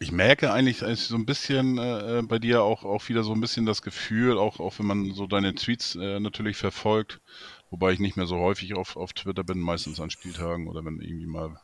[0.00, 3.66] ich merke eigentlich so ein bisschen äh, bei dir auch, auch wieder so ein bisschen
[3.66, 7.20] das Gefühl, auch, auch wenn man so deine Tweets äh, natürlich verfolgt,
[7.70, 11.00] wobei ich nicht mehr so häufig auf, auf Twitter bin, meistens an Spieltagen oder wenn
[11.00, 11.60] irgendwie mal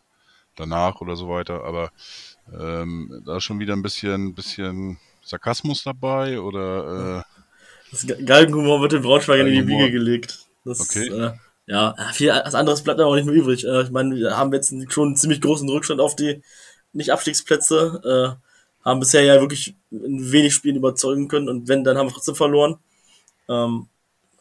[0.56, 1.92] danach oder so weiter, aber
[2.52, 8.92] ähm, da ist schon wieder ein bisschen, bisschen Sarkasmus dabei oder äh, Das Galgenhumor wird
[8.92, 10.46] den Braunschweigern in die Wiege gelegt.
[10.64, 11.08] Das, okay.
[11.08, 11.32] Äh,
[11.66, 13.64] ja, viel was anderes bleibt aber auch nicht mehr übrig.
[13.64, 16.42] Äh, ich meine, wir haben jetzt schon einen ziemlich großen Rückstand auf die
[16.92, 22.08] Nicht-Abstiegsplätze, äh, haben bisher ja wirklich in wenig Spielen überzeugen können und wenn, dann haben
[22.08, 22.76] wir trotzdem verloren.
[23.48, 23.88] Ähm,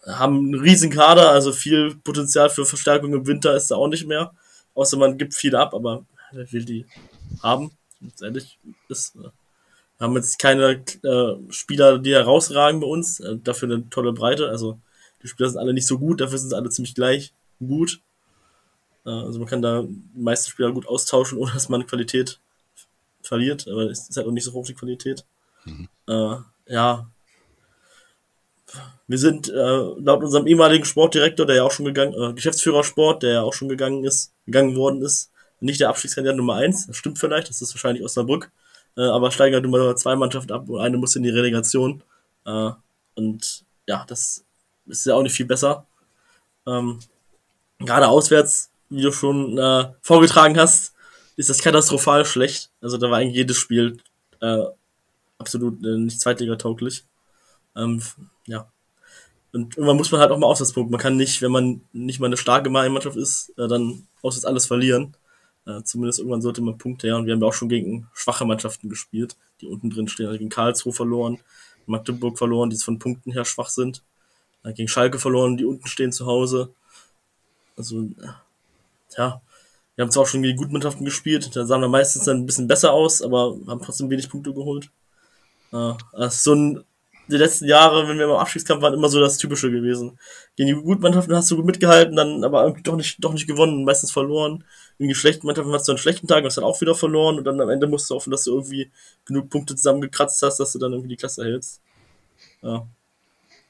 [0.05, 4.05] haben einen riesen Kader, also viel Potenzial für Verstärkung im Winter ist da auch nicht
[4.05, 4.33] mehr.
[4.75, 6.85] Außer man gibt viele ab, aber wer will die
[7.41, 7.71] haben?
[8.01, 8.59] Letztendlich
[8.89, 9.29] ist, äh,
[10.01, 10.83] haben jetzt keine
[11.49, 14.49] Spieler, die herausragen bei uns, dafür eine tolle Breite.
[14.49, 14.79] Also
[15.23, 18.01] die Spieler sind alle nicht so gut, dafür sind sie alle ziemlich gleich gut.
[19.05, 22.39] Äh, also man kann da die meisten Spieler gut austauschen, ohne dass man Qualität
[23.21, 25.25] verliert, aber es ist halt auch nicht so hoch die Qualität.
[25.65, 25.87] Mhm.
[26.07, 26.35] Äh,
[26.67, 27.09] ja.
[29.07, 33.23] Wir sind äh, laut unserem ehemaligen Sportdirektor, der ja auch schon gegangen, äh, Geschäftsführer Sport,
[33.23, 36.87] der ja auch schon gegangen ist, gegangen worden ist, nicht der Abstiegskandidat Nummer eins.
[36.87, 38.51] Das stimmt vielleicht, das ist wahrscheinlich Osnabrück.
[38.97, 42.03] Äh, aber steigen halt Nummer zwei Mannschaften ab und eine muss in die Relegation.
[42.45, 42.71] Äh,
[43.15, 44.45] und ja, das
[44.87, 45.85] ist ja auch nicht viel besser.
[46.65, 46.99] Ähm,
[47.79, 50.93] gerade auswärts, wie du schon äh, vorgetragen hast,
[51.35, 52.71] ist das katastrophal schlecht.
[52.81, 53.97] Also da war eigentlich jedes Spiel
[54.41, 54.63] äh,
[55.37, 57.05] absolut äh, nicht Zweitliga-tauglich.
[57.75, 58.01] Ähm,
[58.47, 58.69] ja.
[59.51, 60.91] Und irgendwann muss man halt auch mal Auswärtspunkt.
[60.91, 64.65] Man kann nicht, wenn man nicht mal eine starke Mannschaft ist, äh, dann auswärts alles
[64.65, 65.15] verlieren.
[65.65, 67.17] Äh, zumindest irgendwann sollte man Punkte her.
[67.17, 70.27] Und wir haben ja auch schon gegen schwache Mannschaften gespielt, die unten drin stehen.
[70.27, 71.39] Also gegen Karlsruhe verloren,
[71.85, 74.03] Magdeburg verloren, die von Punkten her schwach sind.
[74.63, 76.69] Gegen Schalke verloren, die unten stehen zu Hause.
[77.75, 78.07] Also,
[79.17, 79.41] ja,
[79.95, 82.67] wir haben zwar auch schon gegen Gutmannschaften gespielt, da sahen wir meistens dann ein bisschen
[82.67, 84.89] besser aus, aber haben trotzdem wenig Punkte geholt.
[85.71, 85.93] Äh,
[86.29, 86.83] so ein
[87.27, 90.19] die letzten Jahre, wenn wir im Abstiegskampf waren, immer so das Typische gewesen.
[90.55, 93.47] Gegen die guten Mannschaften hast du gut mitgehalten, dann aber irgendwie doch nicht, doch nicht
[93.47, 94.63] gewonnen, meistens verloren.
[94.97, 97.45] Gegen die schlechten Mannschaften hast du einen schlechten Tag, hast dann auch wieder verloren und
[97.45, 98.91] dann am Ende musst du hoffen, dass du irgendwie
[99.25, 101.81] genug Punkte zusammengekratzt hast, dass du dann irgendwie die Klasse erhältst.
[102.61, 102.85] Ja.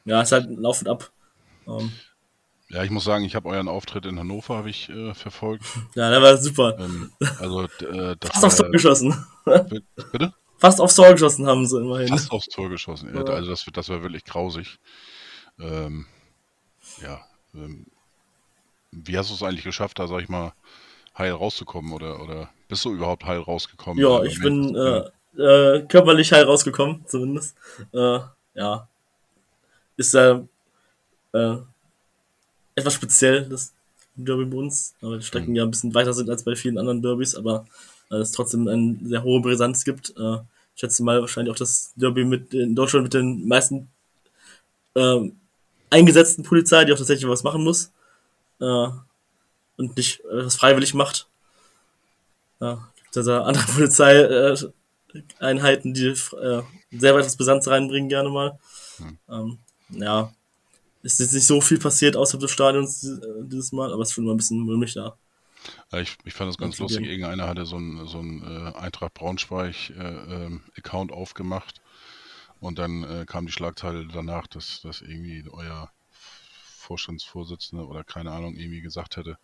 [0.05, 1.11] Ja, ist halt laufend ab.
[1.67, 1.91] Ähm.
[2.69, 5.63] Ja, ich muss sagen, ich habe euren Auftritt in Hannover habe ich äh, verfolgt.
[5.95, 6.77] Ja, der war super.
[6.79, 9.25] Ähm, also äh, das Fast aufs Tor geschossen.
[9.45, 10.33] Bitte?
[10.57, 12.07] Fast aufs Tor geschossen haben sie immerhin.
[12.07, 13.13] Fast aufs Tor geschossen.
[13.13, 13.23] Ja.
[13.25, 14.79] Also das, das war wirklich grausig.
[15.59, 16.07] Ähm,
[17.01, 17.21] ja.
[17.53, 17.85] Ähm,
[18.91, 20.53] wie hast du es eigentlich geschafft, da sag ich mal,
[21.17, 24.03] heil rauszukommen oder, oder bist du überhaupt heil rausgekommen?
[24.03, 27.55] Ja, ich bin äh, äh, körperlich heil rausgekommen, zumindest.
[27.93, 28.19] Äh,
[28.55, 28.87] ja.
[29.97, 30.43] Ist ja
[31.33, 31.57] äh,
[32.75, 33.73] etwas speziell, das
[34.15, 35.55] Derby bei uns, weil die Strecken mhm.
[35.55, 37.65] ja ein bisschen weiter sind als bei vielen anderen Derbys, aber
[38.11, 40.13] äh, es trotzdem eine sehr hohe Brisanz gibt.
[40.17, 40.37] Äh,
[40.75, 43.89] ich schätze mal wahrscheinlich auch das Derby mit in Deutschland mit den meisten
[44.95, 45.37] ähm,
[45.89, 47.91] eingesetzten Polizei, die auch tatsächlich was machen muss
[48.59, 48.87] äh,
[49.77, 51.27] und nicht äh, was freiwillig macht.
[52.59, 58.59] Ja, gibt also andere Polizeieinheiten, die äh, sehr weit das Brisanz reinbringen gerne mal.
[58.97, 59.17] Hm.
[59.29, 59.57] Ähm,
[59.89, 60.33] ja,
[61.03, 64.15] ist jetzt nicht so viel passiert außerhalb des Stadions äh, dieses Mal, aber es ist
[64.15, 65.17] schon mal ein bisschen mulmig da.
[65.93, 67.05] Ich, ich fand das ganz lustig.
[67.05, 71.81] Irgendeiner hatte so ein, so ein äh, Eintracht Braunschweig-Account äh, ähm, aufgemacht
[72.59, 75.91] und dann äh, kam die Schlagzeile danach, dass, dass irgendwie euer
[76.77, 79.37] Vorstandsvorsitzende oder keine Ahnung irgendwie gesagt hätte,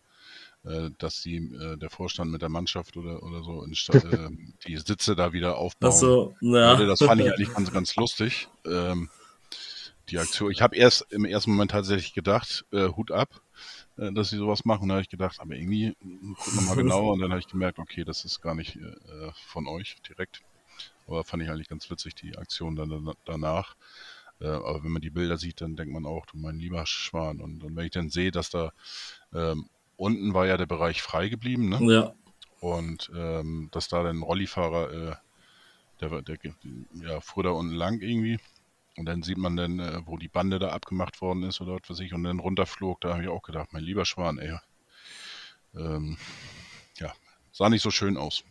[0.64, 4.30] äh, dass die, äh, der Vorstand mit der Mannschaft oder, oder so äh,
[4.66, 5.90] die Sitze da wieder aufbauen.
[5.92, 6.76] Ach so, ja.
[6.76, 8.48] Das fand ich eigentlich ganz, ganz lustig.
[8.66, 9.08] Ähm,
[10.08, 10.50] die Aktion.
[10.50, 13.40] Ich habe erst im ersten Moment tatsächlich gedacht, äh, Hut ab,
[13.96, 14.88] äh, dass sie sowas machen.
[14.88, 17.78] Da habe ich gedacht, aber irgendwie hm, wir mal genauer und dann habe ich gemerkt,
[17.78, 20.42] okay, das ist gar nicht äh, von euch direkt.
[21.06, 23.76] Aber fand ich eigentlich ganz witzig, die Aktion dann danach.
[24.40, 27.40] Äh, aber wenn man die Bilder sieht, dann denkt man auch, du mein lieber Schwan.
[27.40, 28.72] Und, und wenn ich dann sehe, dass da
[29.34, 31.78] ähm, unten war ja der Bereich frei geblieben, ne?
[31.92, 32.14] Ja.
[32.60, 35.16] Und ähm, dass da dann ein Rollifahrer äh,
[36.00, 36.38] der, der,
[36.94, 38.38] ja, fuhr da unten lang irgendwie.
[38.96, 41.88] Und dann sieht man dann, äh, wo die Bande da abgemacht worden ist oder was
[41.88, 43.00] weiß ich, und dann runterflog.
[43.00, 44.58] Da habe ich auch gedacht, mein lieber Schwan, ey.
[45.74, 46.16] Ähm,
[46.98, 47.12] ja,
[47.52, 48.42] sah nicht so schön aus.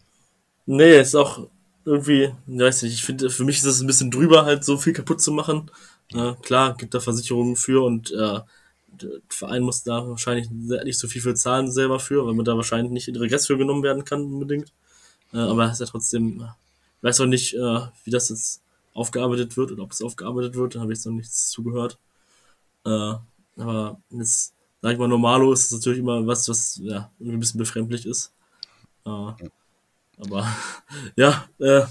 [0.66, 1.48] Nee, ist auch
[1.86, 4.94] irgendwie, weiß nicht, ich finde, für mich ist es ein bisschen drüber, halt so viel
[4.94, 5.72] kaputt zu machen.
[6.12, 8.40] Ja, klar, gibt da Versicherungen für und äh,
[8.88, 12.56] der Verein muss da wahrscheinlich nicht so viel für zahlen selber für, weil man da
[12.56, 14.72] wahrscheinlich nicht in Regress für genommen werden kann unbedingt.
[15.34, 16.48] Äh, aber es ist ja trotzdem,
[16.98, 18.62] ich weiß auch nicht, äh, wie das jetzt
[19.00, 21.98] aufgearbeitet wird oder ob es aufgearbeitet wird, da habe ich jetzt noch nichts zugehört.
[22.86, 23.16] Äh,
[23.58, 27.58] aber jetzt, sag ich mal, normalo ist es natürlich immer was, was ja, ein bisschen
[27.58, 28.34] befremdlich ist.
[29.06, 29.34] Äh,
[30.20, 30.48] aber
[31.16, 31.86] ja, äh,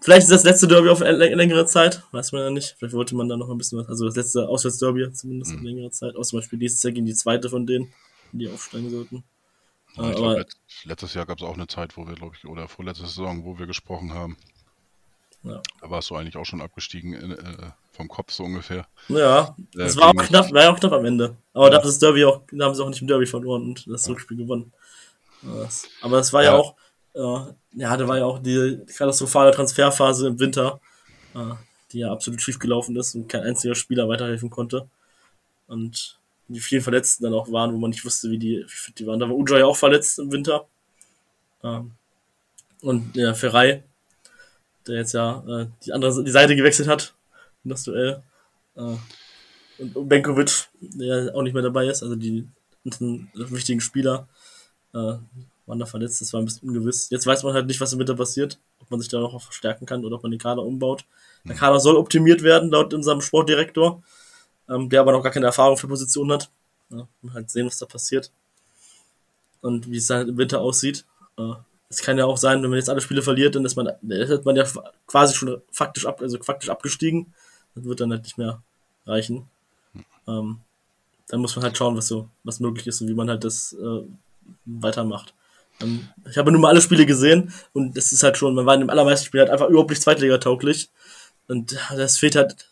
[0.00, 2.74] Vielleicht ist das letzte Derby auf längere Zeit, weiß man ja nicht.
[2.78, 5.58] Vielleicht wollte man da noch ein bisschen was, also das letzte Auswärtsderby zumindest mhm.
[5.58, 7.92] auf längere Zeit, außer zum Beispiel dieses Jahr gegen die zweite von denen,
[8.32, 9.24] die aufsteigen sollten.
[9.96, 10.46] Ja, ich glaub,
[10.84, 13.58] letztes Jahr gab es auch eine Zeit, wo wir, glaube ich, oder vorletzte Saison, wo
[13.58, 14.36] wir gesprochen haben.
[15.44, 15.60] Ja.
[15.80, 18.86] Da warst du eigentlich auch schon abgestiegen in, äh, vom Kopf so ungefähr.
[19.08, 21.36] Ja, äh, das war auch knapp, war auch knapp am Ende.
[21.52, 21.70] Aber ja.
[21.72, 24.38] da, das Derby auch, da haben sie auch nicht im Derby verloren und das Rückspiel
[24.38, 24.72] gewonnen.
[26.00, 26.74] Aber das war ja, ja auch,
[27.14, 30.80] äh, ja, da war ja auch die katastrophale Transferphase im Winter,
[31.34, 31.54] äh,
[31.92, 34.88] die ja absolut schief gelaufen ist und kein einziger Spieler weiterhelfen konnte.
[35.66, 36.18] Und
[36.48, 39.06] die vielen Verletzten dann auch waren, wo man nicht wusste, wie die, wie fit die
[39.06, 39.20] waren.
[39.20, 40.66] Da war Uja ja auch verletzt im Winter.
[41.62, 41.92] Ähm,
[42.80, 43.82] und der Ferrei,
[44.86, 47.14] der jetzt ja äh, die andere die Seite gewechselt hat
[47.64, 48.22] in das Duell.
[48.76, 48.96] Äh,
[49.78, 52.46] und Benkovic, der auch nicht mehr dabei ist, also die
[52.84, 54.28] wichtigen Spieler,
[54.92, 55.16] äh,
[55.66, 57.08] waren da verletzt, das war ein bisschen ungewiss.
[57.10, 59.86] Jetzt weiß man halt nicht, was im Winter passiert, ob man sich da noch verstärken
[59.86, 61.04] kann oder ob man den Kader umbaut.
[61.44, 64.02] Der Kader soll optimiert werden, laut unserem Sportdirektor,
[64.68, 66.50] ähm, der aber noch gar keine Erfahrung für Position hat.
[66.90, 68.30] Ja, halt sehen, was da passiert.
[69.60, 71.06] Und wie es dann im Winter aussieht.
[71.38, 71.54] Äh,
[71.94, 74.44] es kann ja auch sein, wenn man jetzt alle Spiele verliert, dann ist man, ist
[74.44, 74.64] man ja
[75.06, 77.32] quasi schon faktisch, ab, also faktisch abgestiegen.
[77.74, 78.62] Das wird dann halt nicht mehr
[79.06, 79.48] reichen.
[80.26, 80.58] Ähm,
[81.28, 83.74] dann muss man halt schauen, was so, was möglich ist und wie man halt das
[83.74, 84.02] äh,
[84.64, 85.34] weitermacht.
[85.80, 88.74] Ähm, ich habe nur mal alle Spiele gesehen und das ist halt schon, man war
[88.74, 90.90] in dem allermeisten Spiel halt einfach überhaupt nicht Zweitliga-tauglich.
[91.48, 92.68] Und das fehlt halt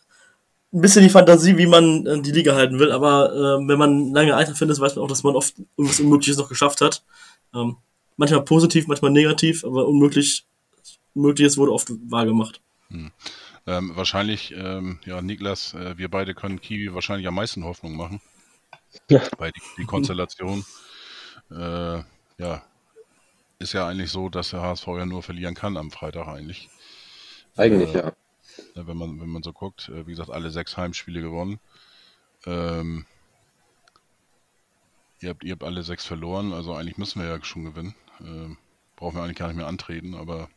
[0.73, 4.13] ein bisschen die Fantasie, wie man äh, die Liga halten will, aber äh, wenn man
[4.13, 7.03] lange Einzel findet, weiß man auch, dass man oft irgendwas Unmögliches noch geschafft hat.
[7.53, 7.77] Ähm,
[8.17, 10.45] manchmal positiv, manchmal negativ, aber unmöglich,
[11.15, 12.61] Unmögliches wurde oft wahrgemacht.
[12.89, 13.11] Hm.
[13.65, 18.21] Ähm, wahrscheinlich, ähm, ja, Niklas, äh, wir beide können Kiwi wahrscheinlich am meisten Hoffnung machen.
[19.09, 19.21] Ja.
[19.37, 20.65] Bei die, die Konstellation.
[21.49, 22.03] Äh,
[22.37, 22.63] ja,
[23.59, 26.69] ist ja eigentlich so, dass der HSV ja nur verlieren kann am Freitag eigentlich.
[27.55, 28.13] Eigentlich, äh, ja.
[28.75, 31.59] Wenn man, wenn man so guckt, äh, wie gesagt, alle sechs Heimspiele gewonnen.
[32.45, 33.05] Ähm,
[35.21, 37.95] ihr, habt, ihr habt alle sechs verloren, also eigentlich müssen wir ja schon gewinnen.
[38.21, 38.57] Ähm,
[38.95, 40.49] brauchen wir eigentlich gar nicht mehr antreten, aber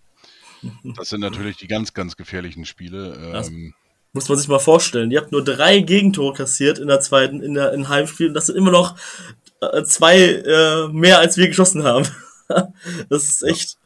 [0.96, 3.34] das sind natürlich die ganz, ganz gefährlichen Spiele.
[3.34, 3.74] Ähm,
[4.12, 5.10] muss man sich mal vorstellen.
[5.10, 8.46] Ihr habt nur drei Gegentore kassiert in der zweiten, in der in Heimspiel und das
[8.46, 8.96] sind immer noch
[9.60, 12.06] äh, zwei äh, mehr, als wir geschossen haben.
[13.08, 13.76] das ist echt.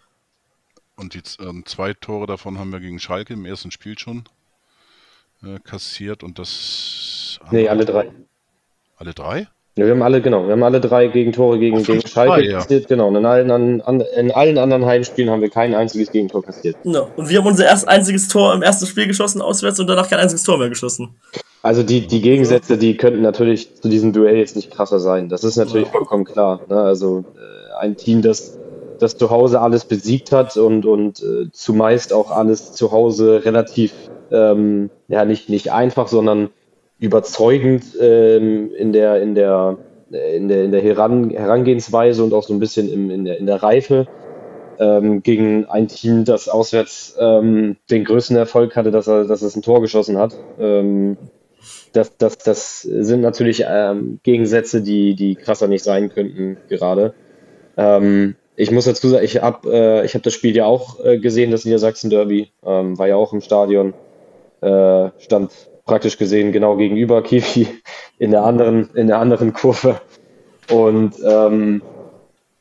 [0.97, 4.25] Und die äh, zwei Tore davon haben wir gegen Schalke im ersten Spiel schon
[5.43, 7.41] äh, kassiert und das.
[7.51, 8.12] Nee, alle drei.
[8.97, 9.49] Alle drei?
[9.81, 12.83] Ja, wir haben alle, genau, wir haben alle drei Gegentore gegen, gegen Schalke drei, kassiert,
[12.83, 12.89] ja.
[12.89, 13.09] genau.
[13.09, 16.76] Und in allen, an, in allen anderen Heimspielen haben wir kein einziges Gegentor kassiert.
[16.85, 17.09] No.
[17.16, 20.18] Und wir haben unser erst einziges Tor im ersten Spiel geschossen, auswärts, und danach kein
[20.18, 21.14] einziges Tor mehr geschossen.
[21.62, 25.31] Also die, die Gegensätze, die könnten natürlich zu diesem Duell jetzt nicht krasser sein.
[25.31, 26.61] Das ist natürlich vollkommen klar.
[26.68, 26.76] Ne?
[26.76, 28.59] Also äh, ein Team, das,
[28.99, 33.93] das zu Hause alles besiegt hat und, und äh, zumeist auch alles zu Hause relativ,
[34.31, 36.51] ähm, ja, nicht, nicht einfach, sondern
[37.01, 39.78] überzeugend ähm, in der, in der,
[40.11, 43.46] in der, in der Heran, Herangehensweise und auch so ein bisschen im, in, der, in
[43.46, 44.07] der Reife
[44.78, 49.57] ähm, gegen ein Team, das auswärts ähm, den größten Erfolg hatte, dass, er, dass es
[49.57, 50.36] ein Tor geschossen hat.
[50.59, 51.16] Ähm,
[51.92, 57.14] das, das, das sind natürlich ähm, Gegensätze, die, die krasser nicht sein könnten gerade.
[57.76, 61.51] Ähm, ich muss dazu sagen, ich habe äh, hab das Spiel ja auch äh, gesehen,
[61.51, 63.94] das Niedersachsen-Derby, ähm, war ja auch im Stadion,
[64.61, 65.51] äh, stand
[65.91, 67.66] praktisch gesehen genau gegenüber Kiwi
[68.20, 70.01] in der anderen, in der anderen Kurve.
[70.70, 71.82] Und ähm,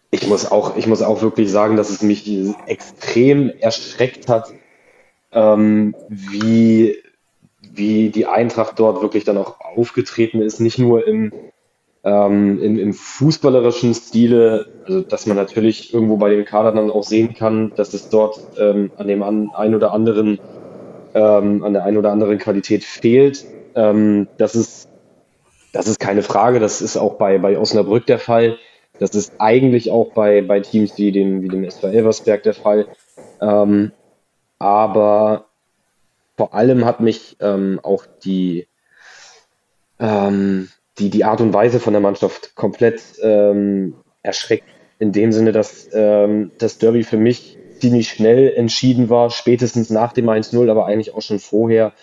[0.09, 2.27] ich muss auch, ich muss auch wirklich sagen, dass es mich
[2.65, 4.51] extrem erschreckt hat,
[5.31, 6.97] ähm, wie
[7.61, 11.31] wie die Eintracht dort wirklich dann auch aufgetreten ist, nicht nur im,
[12.03, 17.03] ähm, im, im fußballerischen Stile, also dass man natürlich irgendwo bei dem Kader dann auch
[17.03, 20.39] sehen kann, dass es dort ähm, an dem an, ein oder anderen,
[21.19, 23.45] ähm, an der ein oder anderen Qualität fehlt.
[23.75, 24.87] Ähm, das ist,
[25.73, 26.59] das ist keine Frage.
[26.59, 28.57] Das ist auch bei, bei Osnabrück der Fall.
[28.99, 32.87] Das ist eigentlich auch bei, bei Teams wie dem, wie dem SV Elversberg der Fall.
[33.41, 33.91] Ähm,
[34.59, 35.45] aber
[36.37, 38.67] vor allem hat mich ähm, auch die,
[39.99, 44.65] ähm, die, die Art und Weise von der Mannschaft komplett ähm, erschreckt.
[44.99, 50.29] In dem Sinne, dass das Derby für mich ziemlich schnell entschieden war, spätestens nach dem
[50.29, 51.93] 1-0, aber eigentlich auch schon vorher,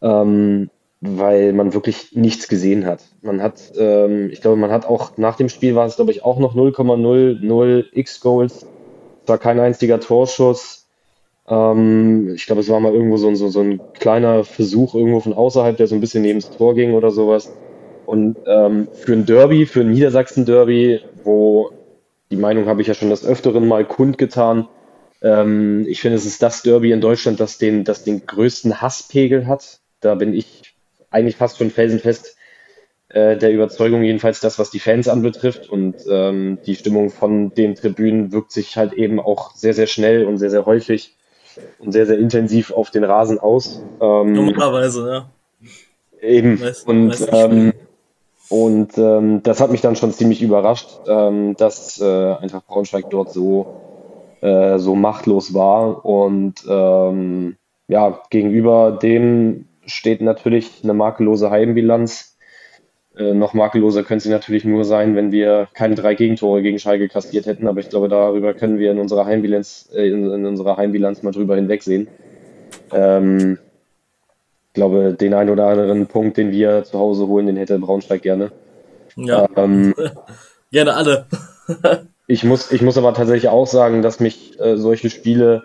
[0.00, 3.02] ähm, weil man wirklich nichts gesehen hat.
[3.22, 6.24] Man hat, ähm, ich glaube, man hat auch nach dem Spiel war es, glaube ich,
[6.24, 8.66] auch noch 0,00 X-Goals.
[9.22, 10.86] Es war kein einziger Torschuss.
[11.48, 15.32] Ähm, ich glaube, es war mal irgendwo so, so, so ein kleiner Versuch irgendwo von
[15.32, 17.52] außerhalb, der so ein bisschen neben das Tor ging oder sowas.
[18.06, 21.70] Und ähm, für ein Derby, für ein Niedersachsen-Derby, wo
[22.30, 24.68] die Meinung habe ich ja schon des Öfteren mal kundgetan,
[25.22, 29.46] ähm, ich finde, es ist das Derby in Deutschland, das den, das den größten Hasspegel
[29.46, 29.80] hat.
[30.00, 30.74] Da bin ich
[31.10, 32.36] eigentlich fast schon felsenfest
[33.08, 35.68] äh, der Überzeugung, jedenfalls das, was die Fans anbetrifft.
[35.68, 40.24] Und ähm, die Stimmung von den Tribünen wirkt sich halt eben auch sehr, sehr schnell
[40.24, 41.14] und sehr, sehr häufig
[41.78, 43.82] und sehr, sehr intensiv auf den Rasen aus.
[44.00, 45.30] Ähm, Normalerweise, ja.
[46.20, 46.60] Eben.
[46.60, 47.72] Weiß, und weiß ähm,
[48.48, 53.32] und ähm, das hat mich dann schon ziemlich überrascht, ähm, dass äh, einfach Braunschweig dort
[53.32, 53.81] so,
[54.42, 56.04] äh, so machtlos war.
[56.04, 57.56] Und ähm,
[57.88, 62.36] ja, gegenüber dem steht natürlich eine makellose Heimbilanz.
[63.16, 67.08] Äh, noch makelloser könnte sie natürlich nur sein, wenn wir keine drei Gegentore gegen Schalke
[67.08, 67.68] kassiert hätten.
[67.68, 71.32] Aber ich glaube, darüber können wir in unserer Heimbilanz, äh, in, in, unserer Heimbilanz mal
[71.32, 72.08] drüber hinwegsehen.
[72.90, 73.58] Ähm,
[74.68, 78.22] ich glaube, den einen oder anderen Punkt, den wir zu Hause holen, den hätte Braunschweig
[78.22, 78.50] gerne.
[79.16, 79.46] Ja.
[79.56, 79.94] Ähm,
[80.72, 81.26] gerne alle.
[82.26, 85.64] ich, muss, ich muss aber tatsächlich auch sagen, dass mich äh, solche Spiele,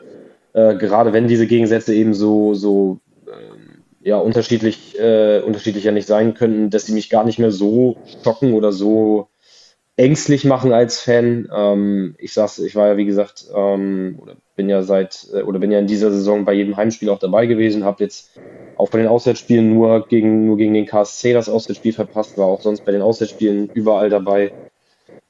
[0.53, 6.07] äh, gerade wenn diese Gegensätze eben so, so ähm, ja, unterschiedlich, äh, unterschiedlich ja nicht
[6.07, 9.27] sein könnten, dass sie mich gar nicht mehr so schocken oder so
[9.97, 11.49] ängstlich machen als Fan.
[11.53, 15.59] Ähm, ich sag's, ich war ja wie gesagt, ähm, oder bin ja seit äh, oder
[15.59, 18.39] bin ja in dieser Saison bei jedem Heimspiel auch dabei gewesen, habe jetzt
[18.77, 22.61] auch bei den Auswärtsspielen nur gegen, nur gegen den KSC das Auswärtsspiel verpasst, war auch
[22.61, 24.53] sonst bei den Auswärtsspielen überall dabei.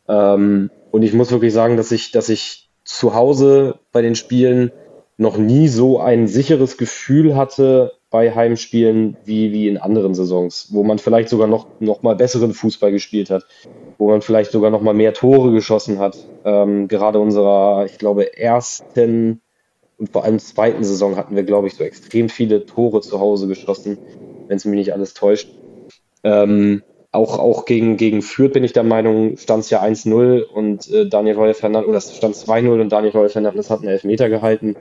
[0.10, 4.72] Ähm, und ich muss wirklich sagen, dass ich, dass ich zu Hause bei den Spielen
[5.18, 10.84] noch nie so ein sicheres Gefühl hatte bei Heimspielen wie, wie in anderen Saisons, wo
[10.84, 13.46] man vielleicht sogar noch, noch mal besseren Fußball gespielt hat,
[13.98, 16.18] wo man vielleicht sogar noch mal mehr Tore geschossen hat.
[16.46, 19.42] Ähm, gerade unserer, ich glaube, ersten
[19.98, 23.48] und vor allem zweiten Saison hatten wir, glaube ich, so extrem viele Tore zu Hause
[23.48, 23.98] geschossen,
[24.48, 25.50] wenn es mich nicht alles täuscht.
[26.24, 26.84] Ähm,
[27.18, 31.10] auch, auch gegen, gegen Fürth bin ich der Meinung, stand es ja 1-0 und äh,
[31.10, 34.76] Daniel Heuer Fernandes, oder stand 2-0 und Daniel Heuer Fernandes hat einen Elfmeter gehalten.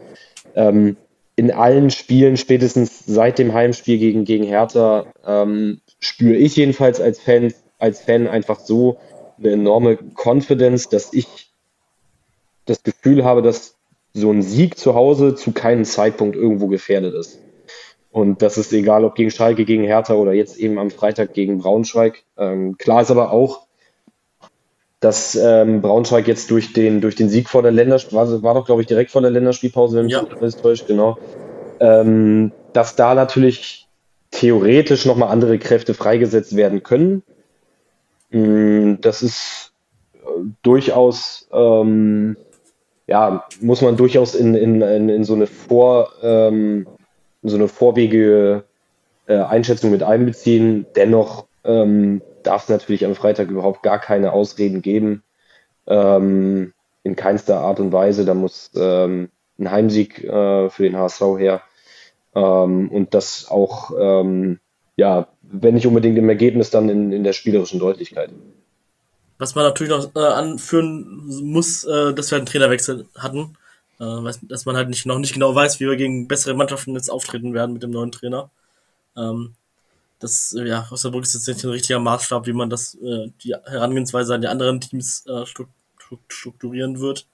[0.55, 0.97] Ähm,
[1.35, 7.19] in allen Spielen, spätestens seit dem Heimspiel gegen, gegen Hertha, ähm, spüre ich jedenfalls als
[7.21, 8.99] Fan, als Fan einfach so
[9.39, 11.27] eine enorme Confidence, dass ich
[12.67, 13.77] das Gefühl habe, dass
[14.13, 17.39] so ein Sieg zu Hause zu keinem Zeitpunkt irgendwo gefährdet ist.
[18.17, 21.59] Und das ist egal, ob gegen Schalke, gegen Hertha oder jetzt eben am Freitag gegen
[21.59, 22.25] Braunschweig.
[22.39, 23.67] Ähm, klar ist aber auch,
[25.01, 28.65] dass ähm, Braunschweig jetzt durch den, durch den Sieg vor der Länderspielpause, war, war doch,
[28.65, 30.27] glaube ich, direkt vor der Länderspielpause, wenn mich ja.
[30.41, 31.19] alles täuscht, genau,
[31.79, 33.87] ähm, dass da natürlich
[34.31, 37.23] theoretisch nochmal andere Kräfte freigesetzt werden können.
[38.31, 39.75] Mm, das ist
[40.15, 40.19] äh,
[40.63, 42.39] durchaus ähm,
[43.07, 46.13] ja, muss man durchaus in, in, in, in so eine Vor,
[47.49, 48.65] so eine vorwegige
[49.27, 50.87] äh, Einschätzung mit einbeziehen.
[50.97, 55.23] Dennoch ähm, darf es natürlich am Freitag überhaupt gar keine Ausreden geben.
[55.87, 56.73] Ähm,
[57.07, 58.25] in keinster Art und Weise.
[58.25, 61.63] Da muss ähm, ein Heimsieg äh, für den HSV her.
[62.35, 64.59] Ähm, und das auch, ähm,
[64.97, 68.31] ja, wenn nicht unbedingt im Ergebnis, dann in, in der spielerischen Deutlichkeit.
[69.39, 73.57] Was man natürlich noch äh, anführen muss, äh, dass wir einen Trainerwechsel hatten.
[73.99, 77.11] Äh, dass man halt nicht, noch nicht genau weiß, wie wir gegen bessere Mannschaften jetzt
[77.11, 78.51] auftreten werden mit dem neuen Trainer.
[79.17, 79.55] Ähm,
[80.19, 83.55] das, äh, ja, Osnabrück ist jetzt nicht ein richtiger Maßstab, wie man das, äh, die
[83.55, 85.45] Herangehensweise an die anderen Teams äh,
[86.29, 87.27] strukturieren wird.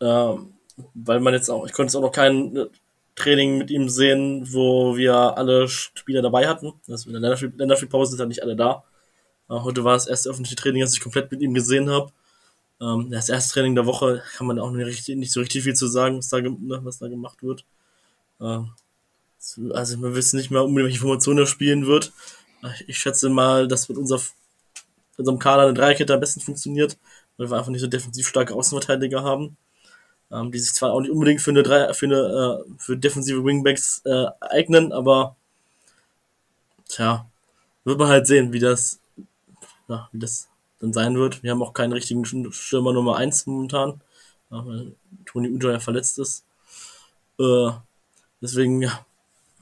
[0.00, 0.54] Ähm,
[0.94, 2.66] weil man jetzt auch, ich konnte jetzt auch noch kein äh,
[3.16, 6.72] Training mit ihm sehen, wo wir alle Spieler dabei hatten.
[6.88, 8.84] Also in der Länderspielpause sind ja nicht alle da.
[9.48, 12.12] Heute war das erste öffentliche Training, das ich komplett mit ihm gesehen habe.
[12.80, 15.74] Ähm, das erste Training der Woche kann man auch nicht, richtig, nicht so richtig viel
[15.74, 17.64] zu sagen, was da, ne, was da gemacht wird.
[18.40, 18.60] Äh,
[19.72, 22.12] also man wissen nicht mehr unbedingt, welche Informationen er spielen wird.
[22.86, 24.20] Ich schätze mal, dass mit unser,
[25.16, 26.98] unserem Kader eine Dreierkette am besten funktioniert,
[27.36, 29.56] weil wir einfach nicht so defensiv starke Außenverteidiger haben.
[30.32, 33.44] Ähm, die sich zwar auch nicht unbedingt für eine, Dreier, für eine äh, für defensive
[33.44, 35.34] Wingbacks äh, eignen, aber
[36.88, 37.28] tja,
[37.84, 39.00] wird man halt sehen, wie das
[39.88, 40.49] ja, wie das
[40.80, 41.42] dann sein wird.
[41.42, 44.00] Wir haben auch keinen richtigen Stürmer Nummer 1 momentan,
[44.48, 44.92] weil
[45.26, 46.44] Toni Ujo ja verletzt ist.
[47.38, 47.70] Äh,
[48.40, 49.04] deswegen, ja,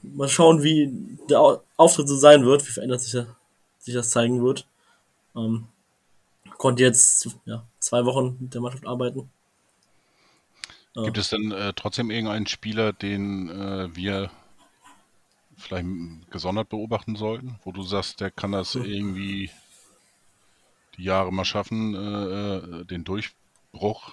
[0.03, 3.21] mal schauen, wie der Auftritt so sein wird, wie verändert sich,
[3.79, 4.67] sich das zeigen wird.
[5.37, 5.67] Ähm,
[6.57, 9.31] konnte jetzt ja, zwei Wochen mit der Mannschaft arbeiten.
[10.95, 14.31] Gibt es denn äh, trotzdem irgendeinen Spieler, den äh, wir
[15.57, 15.87] vielleicht
[16.31, 19.51] gesondert beobachten sollten, wo du sagst, der kann das irgendwie
[20.99, 24.13] die Jahre mal schaffen, äh, äh den Durchbruch,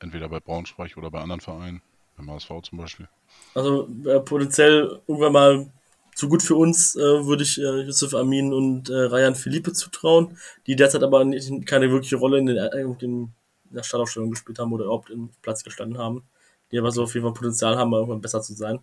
[0.00, 1.82] entweder bei Braunschweig oder bei anderen Vereinen,
[2.16, 3.08] beim HSV zum Beispiel?
[3.54, 5.72] Also äh, potenziell irgendwann mal
[6.14, 10.36] zu gut für uns äh, würde ich äh, Yusuf Amin und äh, Ryan Philippe zutrauen,
[10.66, 13.32] die derzeit aber nicht, keine wirkliche Rolle in, den, äh, in
[13.70, 16.24] der Startaufstellung gespielt haben oder überhaupt im Platz gestanden haben,
[16.72, 18.80] die aber so auf jeden Fall Potenzial haben, irgendwann besser zu sein.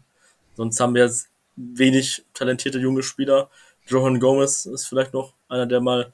[0.53, 3.49] Sonst haben wir jetzt wenig talentierte junge Spieler.
[3.87, 6.13] Johan Gomez ist vielleicht noch einer, der mal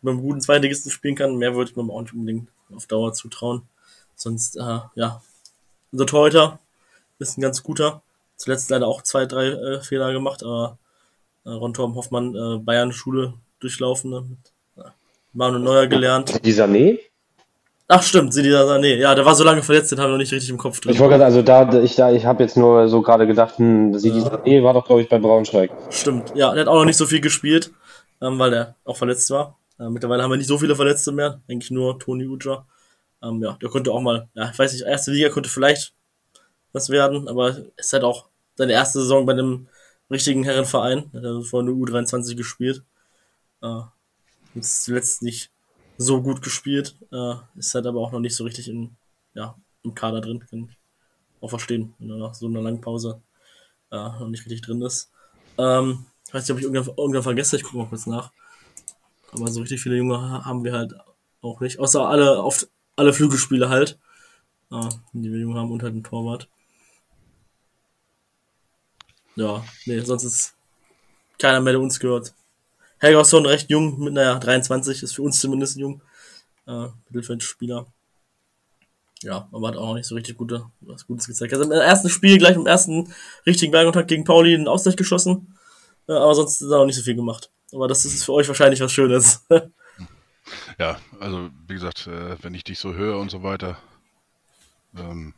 [0.00, 1.36] mit einem guten Zweitligisten spielen kann.
[1.36, 3.62] Mehr würde ich mir auch nicht unbedingt auf Dauer zutrauen.
[4.14, 5.20] Sonst, äh, ja,
[5.90, 6.58] unser Torhüter
[7.18, 8.02] ist ein ganz guter.
[8.36, 10.78] Zuletzt leider auch zwei, drei äh, Fehler gemacht, aber
[11.44, 14.24] äh, Ron Torben Hoffmann, äh, Bayern-Schule durchlaufen, ne?
[14.28, 14.88] mit, äh,
[15.32, 16.44] Manu Neuer gelernt.
[16.44, 16.98] Die Sané?
[17.88, 18.96] Ach stimmt, Sidi Sané.
[18.96, 20.92] Ja, der war so lange verletzt, den haben wir noch nicht richtig im Kopf drin.
[20.92, 23.98] Ich wollte gerade, also da, ich, da, ich habe jetzt nur so gerade gedacht, hm,
[23.98, 24.28] Sidi ja.
[24.28, 25.70] Sané war doch, glaube ich, bei Braunschweig.
[25.90, 27.70] Stimmt, ja, der hat auch noch nicht so viel gespielt,
[28.20, 29.56] ähm, weil der auch verletzt war.
[29.78, 32.66] Äh, mittlerweile haben wir nicht so viele Verletzte mehr, eigentlich nur Toni Uja.
[33.22, 35.94] Ähm, ja, der könnte auch mal, ja, ich weiß nicht, erste Liga könnte vielleicht
[36.72, 39.68] was werden, aber es ist halt auch seine erste Saison bei einem
[40.10, 41.10] richtigen Herrenverein.
[41.12, 42.82] Er hat vorher nur U23 gespielt.
[43.62, 43.80] Äh,
[44.54, 45.50] jetzt zuletzt nicht
[45.98, 46.96] so gut gespielt.
[47.10, 48.96] Äh, ist halt aber auch noch nicht so richtig in,
[49.34, 50.40] ja, im Kader drin.
[50.40, 50.78] Kann ich
[51.40, 53.22] auch verstehen, wenn er nach so einer langen Pause
[53.90, 55.10] äh, noch nicht richtig drin ist.
[55.58, 58.32] Ähm, ich weiß nicht, ob ich irgendwann, irgendwann vergesse, ich gucke mal kurz nach.
[59.32, 60.94] Aber so richtig viele Junge haben wir halt
[61.40, 61.78] auch nicht.
[61.78, 63.98] Außer alle oft alle Flügelspiele halt,
[64.70, 66.48] äh, die wir Junge haben und halt ein Torwart.
[69.34, 70.54] Ja, nee, sonst ist
[71.38, 72.34] keiner mehr, der uns gehört.
[72.98, 76.02] Helgersson recht jung, mit naja, 23, ist für uns zumindest jung.
[76.66, 77.86] Äh, Mittelfeldspieler.
[79.22, 81.52] Ja, aber hat auch noch nicht so richtig gute, was Gutes gezeigt.
[81.52, 83.12] Also im ersten Spiel, gleich im ersten
[83.46, 85.56] richtigen Ballkontakt gegen Pauli einen Ausgleich geschossen.
[86.08, 87.50] Äh, aber sonst ist er auch nicht so viel gemacht.
[87.72, 89.46] Aber das ist für euch wahrscheinlich was Schönes.
[90.78, 93.78] ja, also wie gesagt, äh, wenn ich dich so höre und so weiter,
[94.96, 95.34] ähm,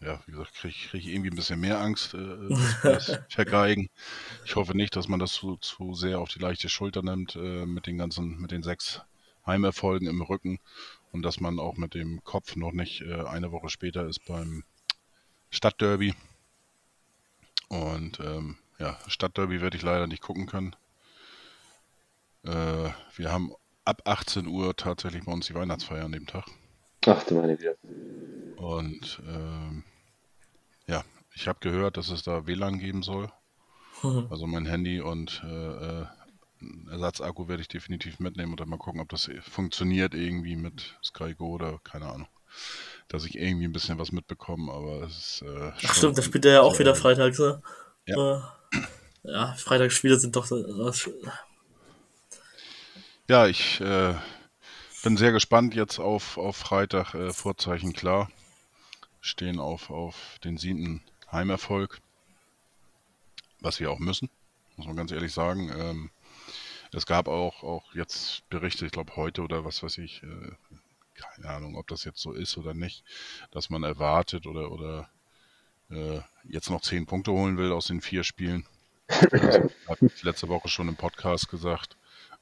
[0.00, 2.48] ja, wie gesagt, kriege krieg ich irgendwie ein bisschen mehr Angst, äh,
[2.82, 3.90] das vergeigen.
[4.44, 7.66] Ich hoffe nicht, dass man das zu, zu sehr auf die leichte Schulter nimmt äh,
[7.66, 9.02] mit den ganzen, mit den sechs
[9.46, 10.58] Heimerfolgen im Rücken
[11.12, 14.64] und dass man auch mit dem Kopf noch nicht äh, eine Woche später ist beim
[15.50, 16.14] Stadtderby.
[17.68, 20.74] Und ähm, ja, Stadtderby werde ich leider nicht gucken können.
[22.44, 23.52] Äh, wir haben
[23.84, 26.46] ab 18 Uhr tatsächlich bei uns die Weihnachtsfeier an dem Tag.
[27.06, 27.76] Ach du meine Güte.
[28.56, 29.84] Und ähm,
[30.86, 31.04] ja,
[31.34, 33.30] ich habe gehört, dass es da WLAN geben soll.
[34.02, 34.28] Mhm.
[34.30, 36.06] Also mein Handy und äh, äh,
[36.90, 41.34] Ersatzakku werde ich definitiv mitnehmen und dann mal gucken, ob das funktioniert irgendwie mit Sky
[41.34, 42.28] Go oder keine Ahnung.
[43.08, 45.42] Dass ich irgendwie ein bisschen was mitbekomme, aber es ist.
[45.42, 47.62] Äh, Ach stimmt, da spielt er ja auch wieder freitags, ne?
[48.06, 48.36] Ja.
[48.36, 48.59] Äh,
[49.22, 50.56] ja, Freitagsspiele sind doch so.
[53.28, 54.14] Ja, ich äh,
[55.02, 57.14] bin sehr gespannt jetzt auf, auf Freitag.
[57.14, 58.30] Äh, Vorzeichen klar
[59.20, 62.00] stehen auf, auf den siebten Heimerfolg,
[63.60, 64.30] was wir auch müssen,
[64.76, 65.70] muss man ganz ehrlich sagen.
[65.76, 66.10] Ähm,
[66.92, 70.52] es gab auch, auch jetzt Berichte, ich glaube heute oder was weiß ich, äh,
[71.14, 73.04] keine Ahnung, ob das jetzt so ist oder nicht,
[73.50, 75.10] dass man erwartet oder, oder
[75.90, 78.66] äh, jetzt noch zehn Punkte holen will aus den vier Spielen.
[79.32, 81.96] Also, habe ich letzte Woche schon im Podcast gesagt,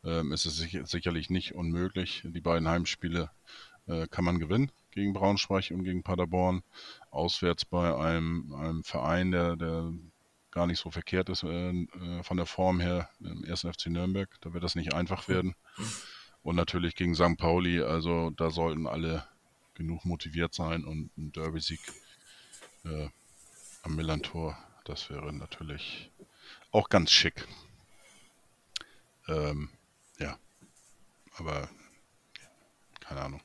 [0.05, 2.23] ähm, ist es sicher, sicherlich nicht unmöglich.
[2.25, 3.31] Die beiden Heimspiele
[3.87, 6.63] äh, kann man gewinnen gegen Braunschweig und gegen Paderborn.
[7.11, 9.93] Auswärts bei einem, einem Verein, der, der
[10.51, 13.61] gar nicht so verkehrt ist äh, äh von der Form her, im 1.
[13.61, 14.29] FC Nürnberg.
[14.41, 15.55] Da wird das nicht einfach werden.
[16.43, 17.37] Und natürlich gegen St.
[17.37, 19.27] Pauli, also da sollten alle
[19.75, 21.81] genug motiviert sein und ein Derby-Sieg
[22.85, 23.09] äh,
[23.83, 26.11] am Millantor, das wäre natürlich
[26.71, 27.47] auch ganz schick.
[29.27, 29.71] Ähm,
[30.19, 30.39] ja,
[31.37, 31.69] aber
[33.01, 33.41] keine Ahnung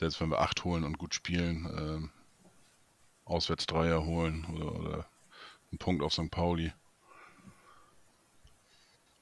[0.00, 5.06] selbst wenn wir acht holen und gut spielen, äh, auswärts Dreier holen oder, oder
[5.70, 6.30] einen Punkt auf St.
[6.30, 6.72] Pauli.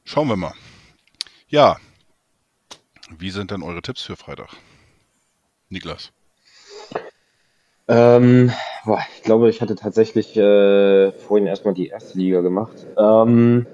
[0.05, 0.55] Schauen wir mal.
[1.49, 1.81] Ja,
[3.11, 4.55] wie sind denn eure Tipps für Freitag?
[5.69, 6.13] Niklas.
[7.89, 8.53] Ähm,
[8.85, 12.87] boah, ich glaube, ich hatte tatsächlich äh, vorhin erstmal die erste Liga gemacht.
[12.99, 13.67] Ähm,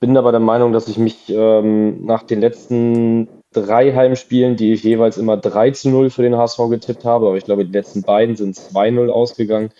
[0.00, 4.84] bin aber der Meinung, dass ich mich ähm, nach den letzten drei Heimspielen, die ich
[4.84, 8.02] jeweils immer 3 zu 0 für den HSV getippt habe, aber ich glaube, die letzten
[8.02, 9.70] beiden sind 2-0 ausgegangen.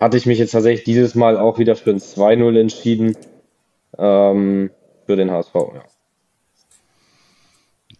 [0.00, 3.16] Hatte ich mich jetzt tatsächlich dieses Mal auch wieder für ein 2-0 entschieden.
[3.98, 4.70] Ähm,
[5.06, 5.82] für den HSV, ja.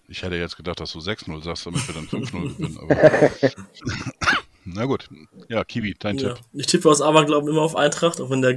[0.09, 2.79] Ich hätte jetzt gedacht, dass du 6-0 sagst, damit wir dann 5-0 gewinnen.
[4.65, 5.09] Na gut.
[5.49, 6.35] Ja, Kiwi, dein ja.
[6.35, 6.45] Tipp.
[6.53, 8.53] Ich tippe aus Aberglauben immer auf Eintracht, auch wenn der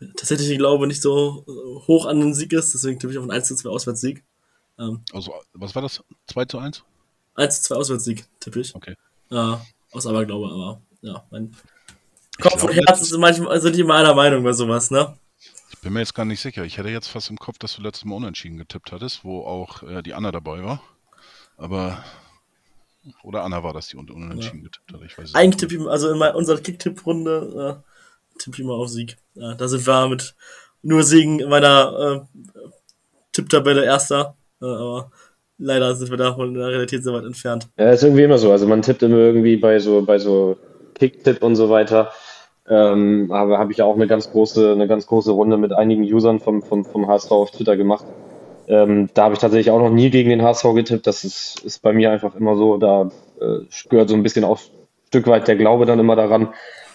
[0.00, 1.44] äh, tatsächliche Glaube nicht so
[1.86, 2.74] hoch an den Sieg ist.
[2.74, 4.24] Deswegen tippe ich auf einen 1 zu 2 Auswärtssieg.
[4.78, 6.02] Ähm, also, was war das?
[6.26, 6.82] 2 zu 1?
[7.34, 8.74] 1 zu 2 Auswärtssieg, tippe ich.
[8.74, 8.96] Okay.
[9.30, 9.56] Äh,
[9.92, 11.54] aus Aberglaube, aber ja, mein
[12.40, 15.16] Kopf und Herz sind manchmal sind immer einer Meinung bei sowas, ne?
[15.70, 16.64] Ich bin mir jetzt gar nicht sicher.
[16.64, 19.82] Ich hätte jetzt fast im Kopf, dass du letztes Mal unentschieden getippt hattest, wo auch
[19.82, 20.82] äh, die Anna dabei war.
[21.56, 22.04] Aber
[23.22, 24.64] oder Anna war das, die unentschieden ja.
[24.64, 25.00] getippt hat.
[25.04, 29.16] Ich weiß Eigentlich tippe ich, also in unserer Kick-Tipp-Runde äh, tippe ich immer auf Sieg.
[29.34, 30.34] Ja, da sind wir mit
[30.82, 32.40] nur Siegen in meiner äh,
[33.32, 34.36] Tipptabelle Erster.
[34.60, 35.10] Äh, aber
[35.58, 37.68] leider sind wir da von der Realität so weit entfernt.
[37.78, 38.50] Ja, ist irgendwie immer so.
[38.50, 40.56] Also man tippt immer irgendwie bei so, bei so
[40.94, 42.12] Kick-Tipp und so weiter.
[42.68, 46.38] Ähm, aber habe ich auch eine ganz große, eine ganz große Runde mit einigen Usern
[46.38, 48.04] vom, vom, vom HSV auf Twitter gemacht.
[48.70, 51.06] Ähm, da habe ich tatsächlich auch noch nie gegen den HSV getippt.
[51.08, 52.76] Das ist, ist bei mir einfach immer so.
[52.76, 53.10] Da
[53.40, 56.50] äh, gehört so ein bisschen auch ein Stück weit der Glaube dann immer daran,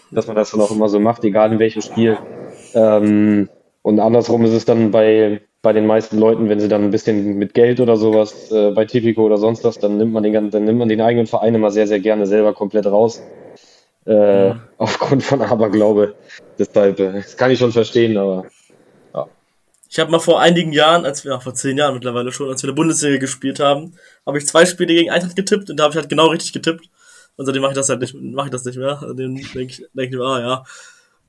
[0.09, 2.17] dass man das dann auch immer so macht, egal in welchem Spiel.
[2.73, 3.49] Ähm,
[3.82, 7.38] und andersrum ist es dann bei, bei den meisten Leuten, wenn sie dann ein bisschen
[7.38, 10.63] mit Geld oder sowas äh, bei Tipico oder sonst was, dann nimmt man den dann
[10.63, 13.21] nimmt man den eigenen Verein immer sehr, sehr gerne selber komplett raus.
[14.07, 14.61] Äh, mhm.
[14.78, 16.15] Aufgrund von Aberglaube.
[16.57, 18.45] Deshalb, äh, das kann ich schon verstehen, aber
[19.90, 22.64] ich habe mal vor einigen Jahren, als wir, ja, vor zehn Jahren mittlerweile schon, als
[22.64, 23.94] wir in der Bundesliga gespielt haben,
[24.26, 26.90] habe ich zwei Spiele gegen Eintracht getippt und da habe ich halt genau richtig getippt.
[27.38, 28.98] Und seitdem mache ich das halt nicht, mache ich das nicht mehr.
[29.02, 30.64] Seitdem denke ich, denk ich, ah ja.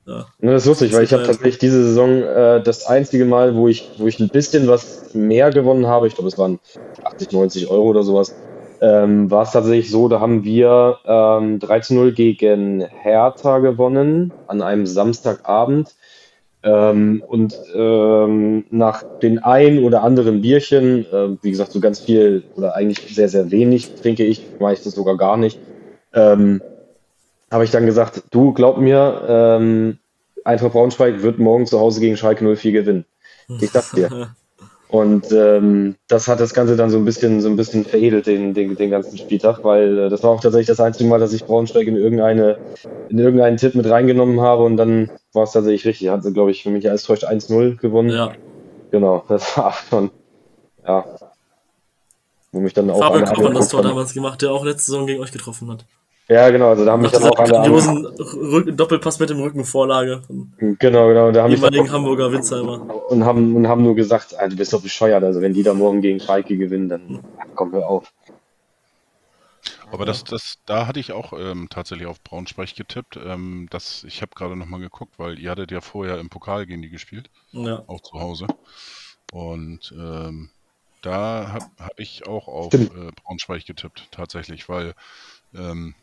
[0.07, 0.27] Ja.
[0.39, 3.91] Das ist lustig, weil ich habe tatsächlich diese Saison äh, das einzige Mal, wo ich,
[3.99, 6.61] wo ich ein bisschen was mehr gewonnen habe, ich glaube es waren
[7.03, 8.33] 80, 90 Euro oder sowas,
[8.81, 14.33] ähm, war es tatsächlich so, da haben wir ähm, 3 zu 0 gegen Hertha gewonnen
[14.47, 15.95] an einem Samstagabend.
[16.67, 22.43] Ähm, und ähm, nach den ein oder anderen Bierchen, äh, wie gesagt, so ganz viel
[22.57, 25.61] oder eigentlich sehr, sehr wenig trinke ich, meistens sogar gar nicht,
[26.12, 26.61] ähm,
[27.53, 29.99] habe ich dann gesagt, du glaub mir, ähm,
[30.43, 33.05] Eintracht Braunschweig wird morgen zu Hause gegen Schalke 04 gewinnen.
[33.61, 34.35] Ich sag's dir.
[34.89, 38.55] Und ähm, das hat das Ganze dann so ein bisschen, so ein bisschen veredelt, den,
[38.55, 41.45] den, den ganzen Spieltag, weil äh, das war auch tatsächlich das einzige Mal, dass ich
[41.45, 42.59] Braunschweig in irgendeine,
[43.09, 46.09] in irgendeinen Tipp mit reingenommen habe und dann war es tatsächlich richtig.
[46.09, 48.11] Hat sie, glaube ich, für mich alles täuscht 1-0 gewonnen.
[48.11, 48.32] Ja.
[48.93, 50.11] Genau, das war schon,
[50.87, 51.05] ja.
[52.53, 53.01] Wo mich dann auch.
[53.01, 55.84] Koch hat das Tor damals gemacht, der auch letzte Saison gegen euch getroffen hat.
[56.29, 58.77] Ja, genau, also da haben mich dann auch alle anderen.
[58.77, 60.22] Doppelpass mit dem Rückenvorlage.
[60.59, 61.31] Genau, genau.
[61.31, 62.81] Da haben ehemaligen Hamburger Winzheimer.
[63.11, 65.72] Und haben, und haben nur gesagt, ah, du bist doch bescheuert, also wenn die da
[65.72, 67.20] morgen gegen Schalke gewinnen, dann
[67.55, 68.12] komm, hör auf.
[69.93, 73.18] Aber das, das, da hatte ich auch ähm, tatsächlich auf Braunschweig getippt.
[73.24, 76.83] Ähm, das, ich habe gerade nochmal geguckt, weil ihr hattet ja vorher im Pokal gegen
[76.83, 77.31] die gespielt.
[77.53, 77.85] Ja.
[77.87, 78.49] Auch zu Hause.
[79.33, 80.51] Und ähm,
[81.03, 84.95] da habe hab ich auch auf äh, Braunschweig getippt, tatsächlich, weil
[85.55, 85.95] ähm,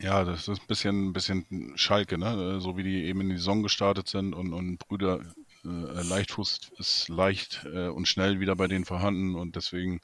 [0.00, 2.60] ja, das ist ein bisschen, ein bisschen Schalke, ne?
[2.60, 5.20] So wie die eben in die Saison gestartet sind und, und Brüder
[5.64, 10.00] äh, Leichtfuß ist leicht äh, und schnell wieder bei denen vorhanden und deswegen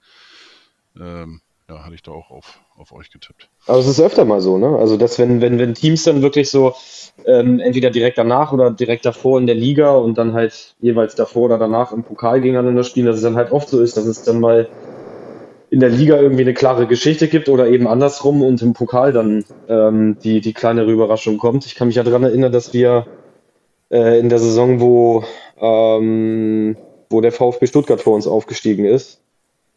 [0.99, 3.49] ähm, ja, hatte ich da auch auf, auf euch getippt.
[3.66, 4.76] Aber es ist öfter mal so, ne?
[4.78, 6.74] Also, dass wenn, wenn, wenn Teams dann wirklich so
[7.24, 11.45] ähm, entweder direkt danach oder direkt davor in der Liga und dann halt jeweils davor
[11.45, 14.24] oder danach im Pokal gegeneinander spielen, dass es dann halt oft so ist, dass es
[14.24, 14.68] dann mal
[15.71, 19.45] in der Liga irgendwie eine klare Geschichte gibt oder eben andersrum und im Pokal dann
[19.69, 21.67] ähm, die, die kleinere Überraschung kommt.
[21.67, 23.07] Ich kann mich ja daran erinnern, dass wir
[23.91, 25.25] äh, in der Saison, wo,
[25.61, 26.77] ähm,
[27.11, 29.21] wo der VfB Stuttgart vor uns aufgestiegen ist,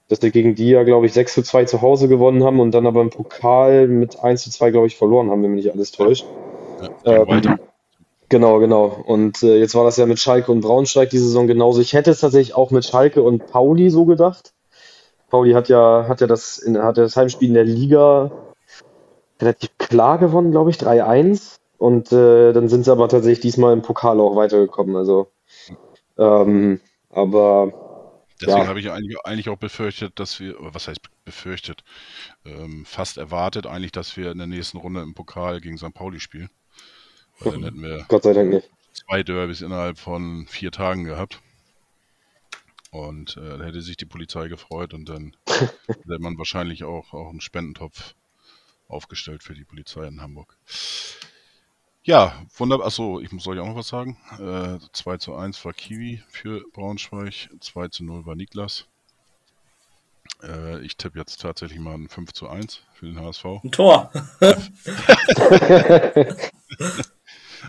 [0.08, 2.72] dass wir gegen die ja, glaube ich, 6 zu 2 zu Hause gewonnen haben und
[2.72, 5.74] dann aber im Pokal mit 1 zu 2, glaube ich, verloren haben, wenn mich nicht
[5.74, 6.26] alles täuscht.
[7.06, 7.60] Ja, ähm,
[8.30, 9.04] genau, genau.
[9.06, 11.82] Und äh, jetzt war das ja mit Schalke und Braunschweig die Saison genauso.
[11.82, 14.54] Ich hätte es tatsächlich auch mit Schalke und Pauli so gedacht.
[15.30, 18.32] Pauli hat ja, hat ja das, in, hat das Heimspiel in der Liga
[19.42, 21.58] relativ klar gewonnen, glaube ich, 3-1.
[21.78, 24.96] Und äh, dann sind sie aber tatsächlich diesmal im Pokal auch weitergekommen.
[24.96, 25.28] Also,
[26.18, 26.80] ähm,
[27.12, 27.72] aber
[28.42, 28.68] Deswegen ja.
[28.68, 31.84] habe ich eigentlich, eigentlich, auch befürchtet, dass wir, was heißt befürchtet,
[32.46, 35.94] ähm, fast erwartet eigentlich, dass wir in der nächsten Runde im Pokal gegen St.
[35.94, 36.50] Pauli spielen.
[37.40, 38.70] Weil dann hätten wir Gott sei Dank nicht.
[38.94, 41.42] zwei Derbys innerhalb von vier Tagen gehabt.
[42.92, 47.30] Und äh, da hätte sich die Polizei gefreut und dann hätte man wahrscheinlich auch, auch
[47.30, 48.16] einen Spendentopf
[48.88, 50.58] aufgestellt für die Polizei in Hamburg.
[52.04, 52.88] Ja, wunderbar.
[52.88, 54.18] Achso, ich muss euch auch noch was sagen.
[54.40, 58.86] Äh, 2 zu 1 war Kiwi für Braunschweig, 2 zu 0 war Niklas.
[60.42, 63.46] Äh, ich tippe jetzt tatsächlich mal ein 5 zu 1 für den HSV.
[63.64, 64.10] Ein Tor.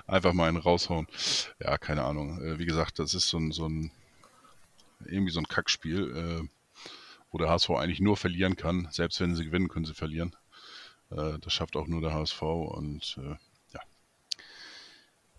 [0.07, 1.09] Einfach mal einen raushauen.
[1.61, 2.41] Ja, keine Ahnung.
[2.41, 3.91] Äh, wie gesagt, das ist so ein, so ein
[5.05, 6.49] irgendwie so ein Kackspiel, äh,
[7.30, 8.88] wo der HSV eigentlich nur verlieren kann.
[8.90, 10.34] Selbst wenn sie gewinnen, können sie verlieren.
[11.11, 13.36] Äh, das schafft auch nur der HSV und äh,
[13.74, 13.80] ja.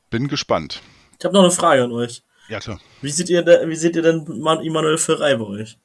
[0.09, 0.81] Bin gespannt.
[1.17, 2.23] Ich habe noch eine Frage an euch.
[2.47, 2.79] Ja, klar.
[3.01, 5.77] Wie seht ihr, da, wie seht ihr denn Immanuel Ferrei bei euch?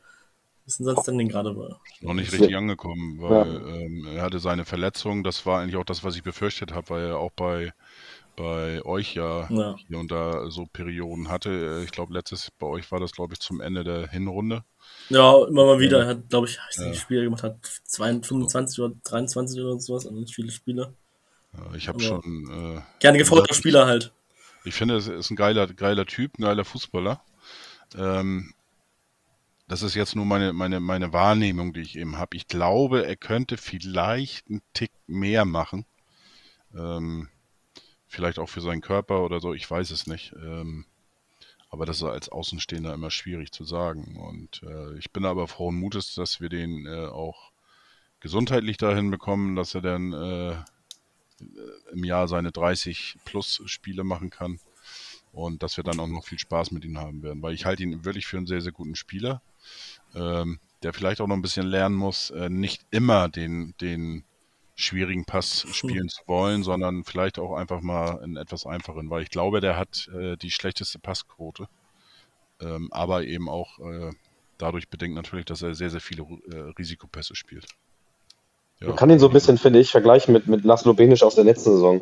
[0.65, 1.69] Wie ist denn das denn gerade bei?
[2.01, 3.77] Noch nicht richtig angekommen, weil ja.
[3.77, 5.23] ähm, er hatte seine Verletzung.
[5.23, 7.75] Das war eigentlich auch das, was ich befürchtet habe, weil er auch bei,
[8.37, 11.83] bei euch ja, ja, hier und da so Perioden hatte.
[11.85, 14.65] Ich glaube, letztes bei euch war das, glaube ich, zum Ende der Hinrunde.
[15.09, 16.01] Ja, immer mal wieder.
[16.01, 16.95] Er hat, glaube ich, ich ja.
[16.95, 17.57] Spiele gemacht, hat
[17.87, 20.95] 25 oder 23 oder sowas, also nicht viele Spiele.
[21.53, 22.21] Ja, ich habe schon.
[22.79, 24.13] Äh, gerne gefolgter Spieler halt.
[24.65, 27.21] Ich finde, es ist ein geiler, geiler Typ, ein geiler Fußballer.
[27.97, 28.55] Ähm,
[29.69, 32.37] das ist jetzt nur meine, meine, meine Wahrnehmung, die ich eben habe.
[32.37, 35.87] Ich glaube, er könnte vielleicht einen Tick mehr machen.
[36.75, 37.29] Ähm,
[38.15, 40.33] vielleicht auch für seinen Körper oder so, ich weiß es nicht.
[40.37, 40.87] Ähm,
[41.69, 44.17] aber das ist als Außenstehender immer schwierig zu sagen.
[44.17, 47.51] Und äh, ich bin aber frohen Mutes, dass wir den äh, auch
[48.21, 50.57] gesundheitlich dahin bekommen, dass er dann äh,
[51.93, 54.61] im Jahr seine 30 plus Spiele machen kann
[55.33, 57.83] und dass wir dann auch noch viel Spaß mit ihm haben werden, weil ich halte
[57.83, 59.43] ihn wirklich für einen sehr, sehr guten Spieler,
[60.15, 64.25] ähm, der vielleicht auch noch ein bisschen lernen muss, äh, nicht immer den, den
[64.77, 69.31] schwierigen Pass spielen zu wollen, sondern vielleicht auch einfach mal einen etwas einfachen, weil ich
[69.31, 71.69] glaube, der hat äh, die schlechteste Passquote,
[72.61, 74.11] ähm, aber eben auch äh,
[74.59, 77.67] dadurch bedingt natürlich, dass er sehr, sehr viele äh, Risikopässe spielt.
[78.81, 78.89] Ja.
[78.89, 81.45] Man kann ihn so ein bisschen, finde ich, vergleichen mit, mit Laszlo Benisch aus der
[81.45, 82.01] letzten Saison.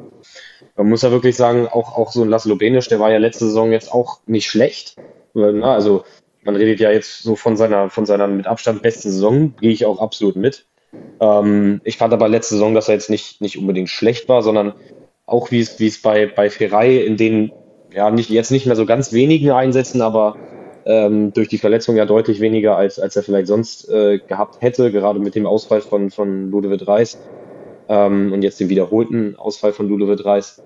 [0.77, 3.47] Man muss ja wirklich sagen, auch, auch so ein Laszlo Benisch, der war ja letzte
[3.47, 4.97] Saison jetzt auch nicht schlecht.
[5.35, 6.05] Na, also
[6.43, 9.85] man redet ja jetzt so von seiner, von seiner mit Abstand besten Saison, gehe ich
[9.85, 10.67] auch absolut mit.
[11.21, 14.75] Ähm, ich fand aber letzte Saison, dass er jetzt nicht, nicht unbedingt schlecht war, sondern
[15.27, 17.53] auch wie es, bei, bei Ferrei in den,
[17.95, 20.37] ja, nicht, jetzt nicht mehr so ganz wenigen Einsätzen, aber
[20.85, 24.91] ähm, durch die Verletzung ja deutlich weniger, als, als er vielleicht sonst äh, gehabt hätte,
[24.91, 27.19] gerade mit dem Ausfall von, von Ludovic Reis
[27.89, 30.63] ähm, und jetzt dem wiederholten Ausfall von Ludovic Reis.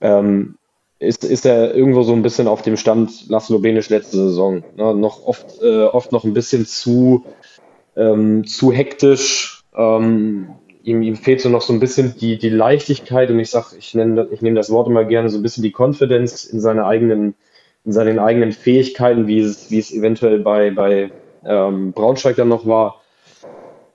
[0.00, 0.56] Ähm,
[0.98, 4.62] ist, ist er irgendwo so ein bisschen auf dem Stand Laszlo Benisch letzte Saison.
[4.76, 4.94] Ne?
[4.94, 7.24] Noch oft, äh, oft noch ein bisschen zu,
[7.96, 9.62] ähm, zu hektisch.
[9.74, 10.50] Ähm,
[10.82, 13.94] ihm, ihm fehlt so noch so ein bisschen die, die Leichtigkeit und ich sag, ich
[13.94, 17.34] nenne ich nehme das Wort immer gerne so ein bisschen die Confidence in seine eigenen
[17.84, 21.10] in seinen eigenen Fähigkeiten, wie es, wie es eventuell bei, bei
[21.44, 23.00] ähm, Braunschweig dann noch war.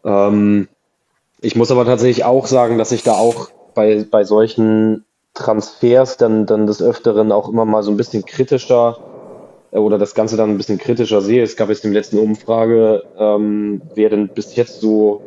[0.04, 0.68] Ähm,
[1.42, 6.46] ich muss aber tatsächlich auch sagen, dass ich da auch bei, bei solchen Transfers dann,
[6.46, 8.98] dann des Öfteren auch immer mal so ein bisschen kritischer
[9.80, 11.44] oder das Ganze dann ein bisschen kritischer sehe.
[11.44, 15.22] Es gab jetzt in der letzten Umfrage, ähm, wer denn bis jetzt so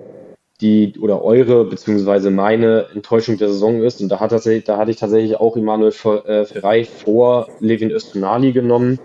[0.60, 4.00] die oder eure beziehungsweise meine Enttäuschung der Saison ist.
[4.00, 8.52] Und da, hat tatsächlich, da hatte ich tatsächlich auch Emanuel äh, Ferrei vor Levin Östunali
[8.52, 8.98] genommen.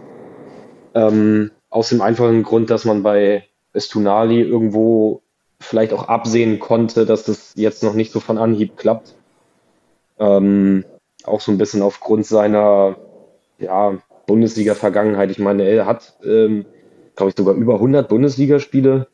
[0.95, 5.21] Ähm, aus dem einfachen Grund, dass man bei Östunali irgendwo
[5.59, 9.15] vielleicht auch absehen konnte, dass das jetzt noch nicht so von Anhieb klappt.
[10.19, 10.85] Ähm,
[11.23, 12.97] auch so ein bisschen aufgrund seiner
[13.57, 15.31] ja, Bundesliga-Vergangenheit.
[15.31, 16.65] Ich meine, er hat, ähm,
[17.15, 19.07] glaube ich, sogar über 100 Bundesligaspiele.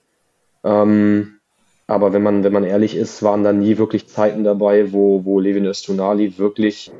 [0.63, 1.39] Ähm,
[1.87, 5.39] aber wenn man, wenn man ehrlich ist, waren da nie wirklich Zeiten dabei, wo, wo
[5.39, 6.91] Levin Östunali wirklich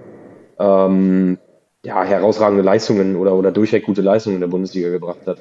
[0.58, 1.38] ähm,
[1.86, 5.38] ja, herausragende Leistungen oder, oder durchweg gute Leistungen in der Bundesliga gebracht hat.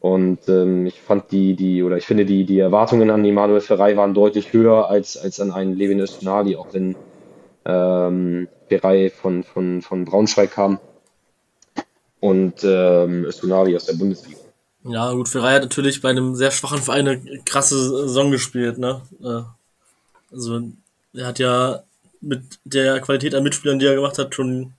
[0.00, 3.96] Und ähm, ich fand die, die, oder ich finde, die, die Erwartungen an Emanuel Ferrei
[3.96, 6.96] waren deutlich höher als, als an einen Levin Östunali, auch wenn
[7.64, 10.78] ähm, Ferrei von, von, von Braunschweig kam
[12.24, 14.38] und ähm, Östunali aus der Bundesliga.
[14.84, 19.02] Ja, gut, Ferrari hat natürlich bei einem sehr schwachen Verein eine krasse Saison gespielt, ne?
[20.32, 20.62] Also,
[21.12, 21.82] er hat ja
[22.22, 24.72] mit der Qualität an Mitspielern, die er gemacht hat, schon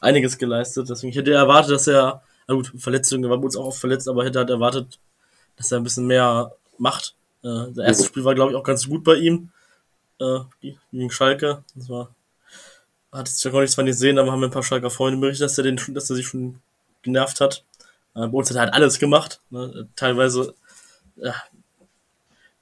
[0.00, 0.90] einiges geleistet.
[0.90, 4.24] Deswegen hätte er erwartet, dass er, na gut, Verletzungen, war uns auch oft verletzt, aber
[4.24, 4.98] hätte halt erwartet,
[5.56, 7.14] dass er ein bisschen mehr macht.
[7.44, 9.50] Äh, das erste Spiel war, glaube ich, auch ganz gut bei ihm.
[10.20, 10.40] Äh,
[10.90, 11.62] gegen Schalke.
[11.76, 12.12] Das war,
[13.12, 15.44] hat es ja gar nicht zwar nicht sehen, aber haben ein paar Schalker Freunde berichtet,
[15.44, 16.60] dass er den, dass er sich schon
[17.02, 17.64] genervt hat.
[18.14, 19.40] Äh, bei uns hat er halt alles gemacht.
[19.50, 19.88] Ne?
[19.96, 20.54] Teilweise
[21.16, 21.34] ja,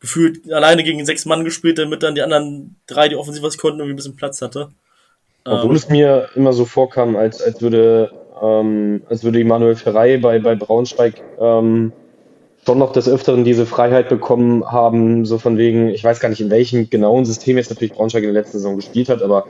[0.00, 3.80] gefühlt alleine gegen sechs Mann gespielt, damit dann die anderen drei, die offensiv was konnten,
[3.80, 4.70] irgendwie ein bisschen Platz hatte.
[5.44, 8.10] Obwohl ähm, es mir immer so vorkam, als, als würde
[8.42, 11.92] ähm, als würde Immanuel Ferrei bei, bei Braunschweig ähm,
[12.64, 16.40] schon noch des Öfteren diese Freiheit bekommen haben, so von wegen, ich weiß gar nicht,
[16.40, 19.46] in welchem genauen System jetzt natürlich Braunschweig in der letzten Saison gespielt hat, aber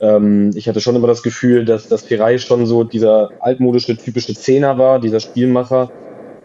[0.00, 4.34] ähm, ich hatte schon immer das Gefühl, dass das Ferrei schon so dieser altmodische, typische
[4.34, 5.90] Zehner war, dieser Spielmacher,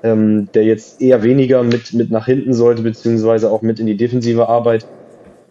[0.03, 3.97] ähm, der jetzt eher weniger mit, mit nach hinten sollte, beziehungsweise auch mit in die
[3.97, 4.85] defensive Arbeit.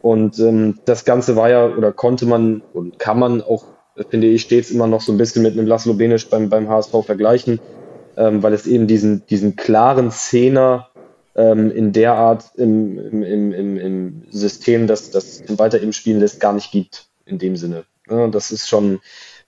[0.02, 3.64] Und ähm, das Ganze war ja oder konnte man und kann man auch,
[4.10, 7.06] finde ich, stets immer noch so ein bisschen mit einem Laszlo Benisch beim, beim HSV
[7.06, 7.58] vergleichen,
[8.18, 10.90] ähm, weil es eben diesen, diesen klaren Zehner
[11.34, 16.38] ähm, in der Art im, im, im, im System, das das weiter eben spielen lässt,
[16.38, 17.84] gar nicht gibt in dem Sinne.
[18.08, 19.00] Ja, das ist schon,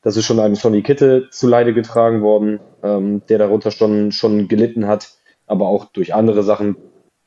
[0.03, 4.49] das ist schon einem Sonny Kitte zu Leide getragen worden, ähm, der darunter schon, schon
[4.49, 5.15] gelitten hat,
[5.47, 6.77] aber auch durch andere Sachen,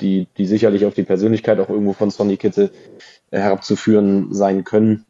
[0.02, 2.72] die, die sicherlich auf die Persönlichkeit auch irgendwo von Sonny Kitte
[3.32, 5.06] herabzuführen sein können.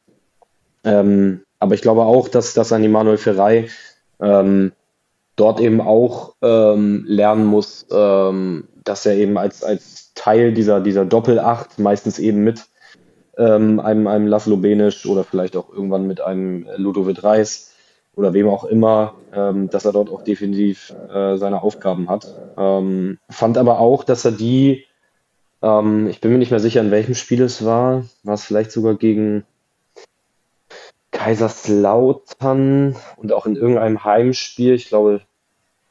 [0.84, 3.70] Ähm, aber ich glaube auch, dass, dass ein Emanuel Ferrei
[4.22, 4.74] ähm,
[5.36, 12.20] dort eben auch lernen muss, dass er eben als, als Teil dieser, dieser Doppelacht, meistens
[12.20, 12.66] eben mit
[13.40, 17.74] ähm, einem, einem Laszlo Benisch oder vielleicht auch irgendwann mit einem Ludovic Reis
[18.16, 22.28] oder wem auch immer, ähm, dass er dort auch definitiv äh, seine Aufgaben hat.
[22.58, 24.86] Ähm, fand aber auch, dass er die,
[25.62, 28.72] ähm, ich bin mir nicht mehr sicher, in welchem Spiel es war, war es vielleicht
[28.74, 29.46] sogar gegen
[31.12, 35.22] Kaiserslautern und auch in irgendeinem Heimspiel, ich glaube,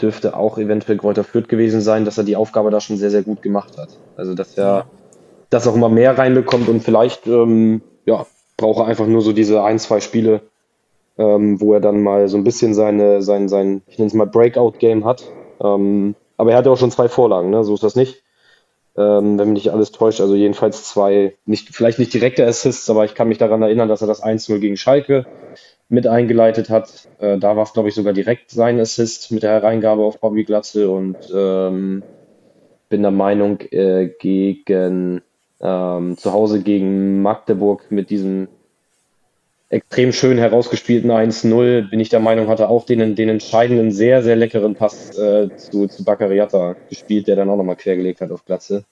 [0.01, 3.23] dürfte auch eventuell Kräuter Fürth gewesen sein, dass er die Aufgabe da schon sehr, sehr
[3.23, 3.97] gut gemacht hat.
[4.17, 4.87] Also, dass er
[5.51, 8.27] das auch immer mehr reinbekommt und vielleicht, ähm, ja,
[8.57, 10.43] braucht er einfach nur so diese ein, zwei Spiele,
[11.17, 14.27] ähm, wo er dann mal so ein bisschen seine, sein, sein ich nenne es mal
[14.27, 15.25] Breakout-Game hat.
[15.61, 17.65] Ähm, aber er hatte auch schon zwei Vorlagen, ne?
[17.65, 18.23] so ist das nicht.
[18.97, 23.05] Ähm, wenn mich nicht alles täuscht, also jedenfalls zwei, nicht, vielleicht nicht direkte Assists, aber
[23.05, 25.25] ich kann mich daran erinnern, dass er das 1-0 gegen Schalke
[25.89, 27.09] mit eingeleitet hat.
[27.19, 30.45] Äh, da war es, glaube ich, sogar direkt sein Assist mit der Hereingabe auf Bobby
[30.45, 32.03] Glatze und ähm,
[32.89, 35.23] bin der Meinung, äh, gegen
[35.61, 38.49] ähm, zu Hause gegen Magdeburg mit diesem
[39.71, 44.23] extrem schön herausgespielten 1-0, bin ich der Meinung, hat er auch den, den entscheidenden, sehr,
[44.23, 48.47] sehr leckeren Pass äh, zu, zu Baccariata gespielt, der dann auch nochmal quergelegt hat auf
[48.47, 48.85] Glatze.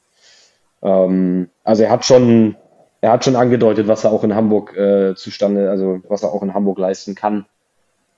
[0.83, 2.57] Ähm, also er hat schon
[3.01, 6.43] er hat schon angedeutet, was er auch in Hamburg äh, zustande, also was er auch
[6.43, 7.47] in Hamburg leisten kann.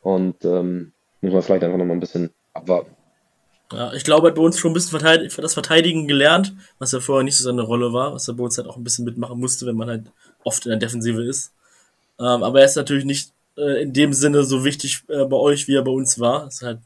[0.03, 2.91] Und ähm, muss man vielleicht einfach noch mal ein bisschen abwarten.
[3.73, 6.93] Ja, ich glaube, er hat bei uns schon ein bisschen Verteidig das Verteidigen gelernt, was
[6.93, 9.05] ja vorher nicht so seine Rolle war, was er bei uns halt auch ein bisschen
[9.05, 10.07] mitmachen musste, wenn man halt
[10.43, 11.53] oft in der Defensive ist.
[12.19, 15.69] Ähm, aber er ist natürlich nicht äh, in dem Sinne so wichtig äh, bei euch,
[15.69, 16.45] wie er bei uns war.
[16.47, 16.81] Das ist halt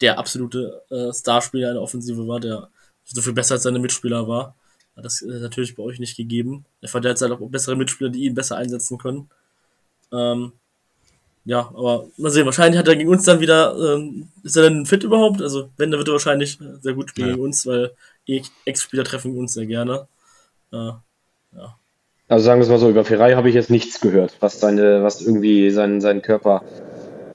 [0.00, 2.68] der absolute äh, Starspieler in der Offensive war, der
[3.04, 4.54] so viel besser als seine Mitspieler war.
[4.96, 6.64] Das ist natürlich bei euch nicht gegeben.
[6.80, 9.30] Er verteilt halt auch bessere Mitspieler, die ihn besser einsetzen können.
[10.12, 10.52] Ähm,
[11.46, 14.84] ja, aber mal sehen, wahrscheinlich hat er gegen uns dann wieder, ähm, ist er denn
[14.84, 15.40] fit überhaupt?
[15.40, 17.34] Also, wenn, dann wird er wahrscheinlich sehr gut spielen ja.
[17.34, 17.92] gegen uns, weil
[18.64, 20.08] Ex-Spieler treffen uns sehr gerne.
[20.72, 21.76] Äh, ja.
[22.26, 25.04] Also sagen wir es mal so, über Ferrari habe ich jetzt nichts gehört, was seine,
[25.04, 26.62] was irgendwie seinen, seinen Körper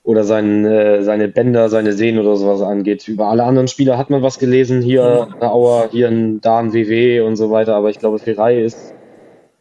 [0.03, 3.07] oder sein, äh, seine Bänder, seine Sehnen oder sowas angeht.
[3.07, 5.41] Über alle anderen Spieler hat man was gelesen, hier mhm.
[5.41, 8.93] Auer, hier ein da ein WW und so weiter, aber ich glaube, Ferrei ist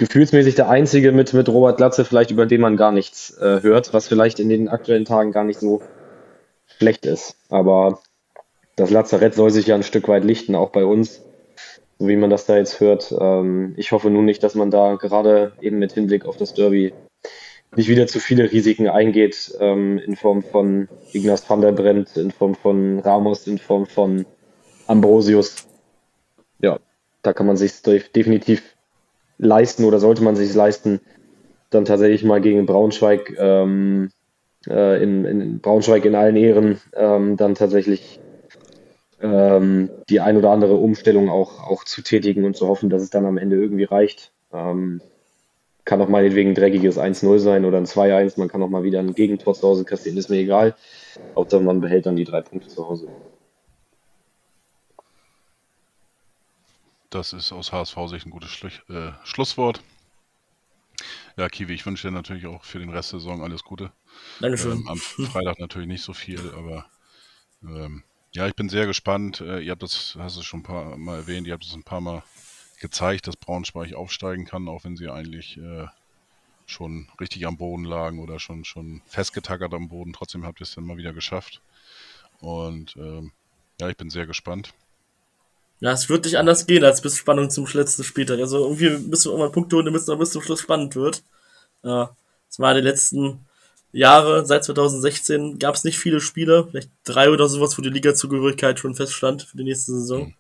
[0.01, 3.93] gefühlsmäßig der einzige mit, mit Robert Glatze, vielleicht über den man gar nichts äh, hört,
[3.93, 5.83] was vielleicht in den aktuellen Tagen gar nicht so
[6.79, 7.37] schlecht ist.
[7.51, 8.01] Aber
[8.77, 11.21] das Lazarett soll sich ja ein Stück weit lichten, auch bei uns,
[11.99, 13.15] so wie man das da jetzt hört.
[13.21, 16.95] Ähm, ich hoffe nun nicht, dass man da gerade eben mit Hinblick auf das Derby
[17.77, 22.31] nicht wieder zu viele Risiken eingeht, ähm, in Form von Ignaz van der Brent, in
[22.31, 24.25] Form von Ramos, in Form von
[24.87, 25.69] Ambrosius.
[26.63, 26.81] Ja,
[27.21, 28.63] da kann man sich definitiv
[29.41, 31.01] leisten oder sollte man sich leisten,
[31.71, 34.11] dann tatsächlich mal gegen Braunschweig ähm,
[34.69, 38.21] äh, in, in, Braunschweig in allen Ehren ähm, dann tatsächlich
[39.21, 43.11] ähm, die ein oder andere Umstellung auch, auch zu tätigen und zu hoffen, dass es
[43.11, 44.33] dann am Ende irgendwie reicht.
[44.53, 45.01] Ähm,
[45.85, 48.39] kann auch meinetwegen ein dreckiges 1-0 sein oder ein 2-1.
[48.39, 50.75] Man kann auch mal wieder ein Gegentor zu Hause kassieren, ist mir egal.
[51.35, 53.09] Hauptsache man behält dann die drei Punkte zu Hause.
[57.11, 59.83] Das ist aus HSV-Sicht ein gutes Schlu äh, Schlusswort.
[61.37, 63.91] Ja, Kiwi, ich wünsche dir natürlich auch für den Rest der Saison alles Gute.
[64.41, 64.79] Dankeschön.
[64.79, 66.87] Ähm, am Freitag natürlich nicht so viel, aber
[67.63, 69.41] ähm, ja, ich bin sehr gespannt.
[69.41, 71.83] Äh, ihr habt das, hast du schon ein paar Mal erwähnt, ihr habt es ein
[71.83, 72.23] paar Mal
[72.79, 75.87] gezeigt, dass Braunschweig aufsteigen kann, auch wenn sie eigentlich äh,
[76.67, 80.13] schon richtig am Boden lagen oder schon, schon festgetackert am Boden.
[80.13, 81.61] Trotzdem habt ihr es dann mal wieder geschafft.
[82.41, 83.33] Und ähm,
[83.81, 84.73] ja, ich bin sehr gespannt.
[85.81, 88.39] Ja, es wird nicht anders gehen als bis Spannung zum letzten Spieltag.
[88.39, 91.23] Also irgendwie müssen wir irgendwann Punkte holen, damit es bis zum Schluss spannend wird.
[91.83, 92.05] Äh,
[92.49, 93.47] es war die letzten
[93.93, 98.79] Jahre, seit 2016 gab es nicht viele Spiele, vielleicht drei oder sowas, wo die Liga-Zugehörigkeit
[98.79, 100.35] schon feststand für die nächste Saison.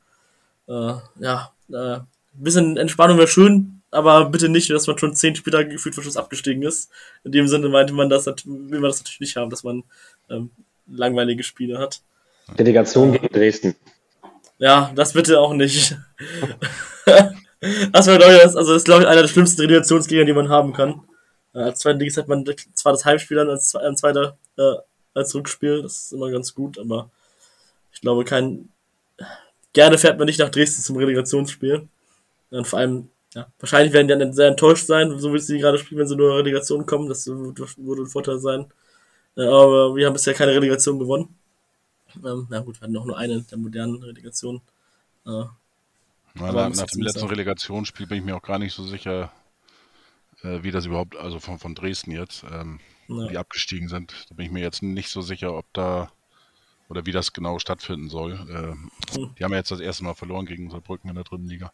[0.66, 0.74] Mhm.
[0.74, 5.34] Äh, ja, äh, ein bisschen Entspannung wäre schön, aber bitte nicht, dass man schon zehn
[5.34, 6.90] Spiele gefühlt vor Schluss abgestiegen ist.
[7.24, 9.82] In dem Sinne meinte man das, will man das natürlich nicht haben, dass man
[10.28, 10.50] ähm,
[10.86, 12.02] langweilige Spiele hat.
[12.58, 13.74] Delegation gegen Dresden.
[14.60, 15.96] Ja, das bitte auch nicht.
[17.92, 21.00] das war, glaube ich, also das ich, einer der schlimmsten Relegationsgegner, die man haben kann.
[21.54, 24.74] Äh, als zweiten Ligist hat man zwar das Heimspiel dann als, als zweiter äh,
[25.14, 27.10] als Rückspiel, das ist immer ganz gut, aber
[27.92, 28.68] ich glaube, kein.
[29.72, 31.88] Gerne fährt man nicht nach Dresden zum Relegationsspiel.
[32.50, 35.78] Und vor allem, ja, wahrscheinlich werden die dann sehr enttäuscht sein, so wie sie gerade
[35.78, 37.08] spielen, wenn sie nur Relegation kommen.
[37.08, 38.66] Das würde ein Vorteil sein.
[39.36, 41.39] Äh, aber wir haben bisher keine Relegation gewonnen.
[42.16, 44.60] Ähm, na gut, wir hatten auch nur eine der modernen Relegationen.
[45.26, 45.44] Äh,
[46.34, 49.32] Na, nach, nach dem letzten Relegationsspiel bin ich mir auch gar nicht so sicher,
[50.42, 53.26] äh, wie das überhaupt, also von, von Dresden jetzt, ähm, ja.
[53.28, 54.26] die abgestiegen sind.
[54.28, 56.10] Da bin ich mir jetzt nicht so sicher, ob da
[56.88, 58.32] oder wie das genau stattfinden soll.
[58.32, 59.34] Äh, hm.
[59.38, 61.72] Die haben ja jetzt das erste Mal verloren gegen Saarbrücken in der dritten Liga.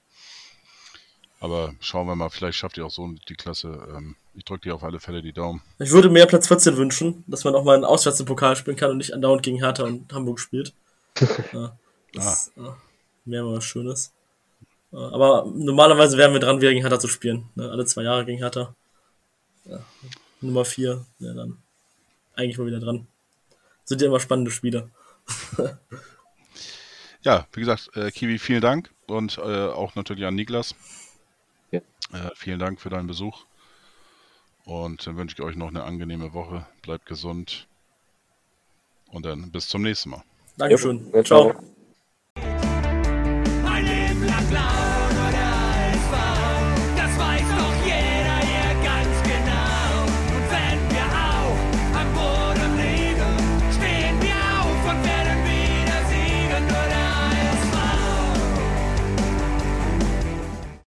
[1.40, 3.86] Aber schauen wir mal, vielleicht schafft ihr auch so die Klasse.
[3.94, 5.62] Ähm, ich drücke dir auf alle Fälle die Daumen.
[5.78, 8.76] Ich würde mehr Platz 14 wünschen, dass man auch mal einen auswärts im Pokal spielen
[8.76, 10.72] kann und nicht andauernd gegen Hertha und Hamburg spielt.
[11.52, 11.76] ja,
[12.12, 12.76] das ah.
[13.24, 14.12] wäre mal was Schönes.
[14.92, 17.48] Aber normalerweise wären wir dran, gegen Hertha zu spielen.
[17.54, 17.70] Ne?
[17.70, 18.74] Alle zwei Jahre gegen Hertha.
[19.64, 19.80] Ja.
[20.40, 21.58] Nummer 4, ja dann
[22.34, 23.06] eigentlich mal wieder dran.
[23.84, 24.90] Sind ja immer spannende Spiele.
[27.22, 30.74] ja, wie gesagt, äh, Kiwi, vielen Dank und äh, auch natürlich an Niklas.
[32.12, 33.44] Äh, vielen Dank für deinen Besuch.
[34.64, 36.66] Und dann wünsche ich euch noch eine angenehme Woche.
[36.82, 37.68] Bleibt gesund.
[39.08, 40.24] Und dann bis zum nächsten Mal.
[40.56, 41.10] Dankeschön.
[41.14, 41.52] Ja, ciao.
[41.52, 41.62] ciao.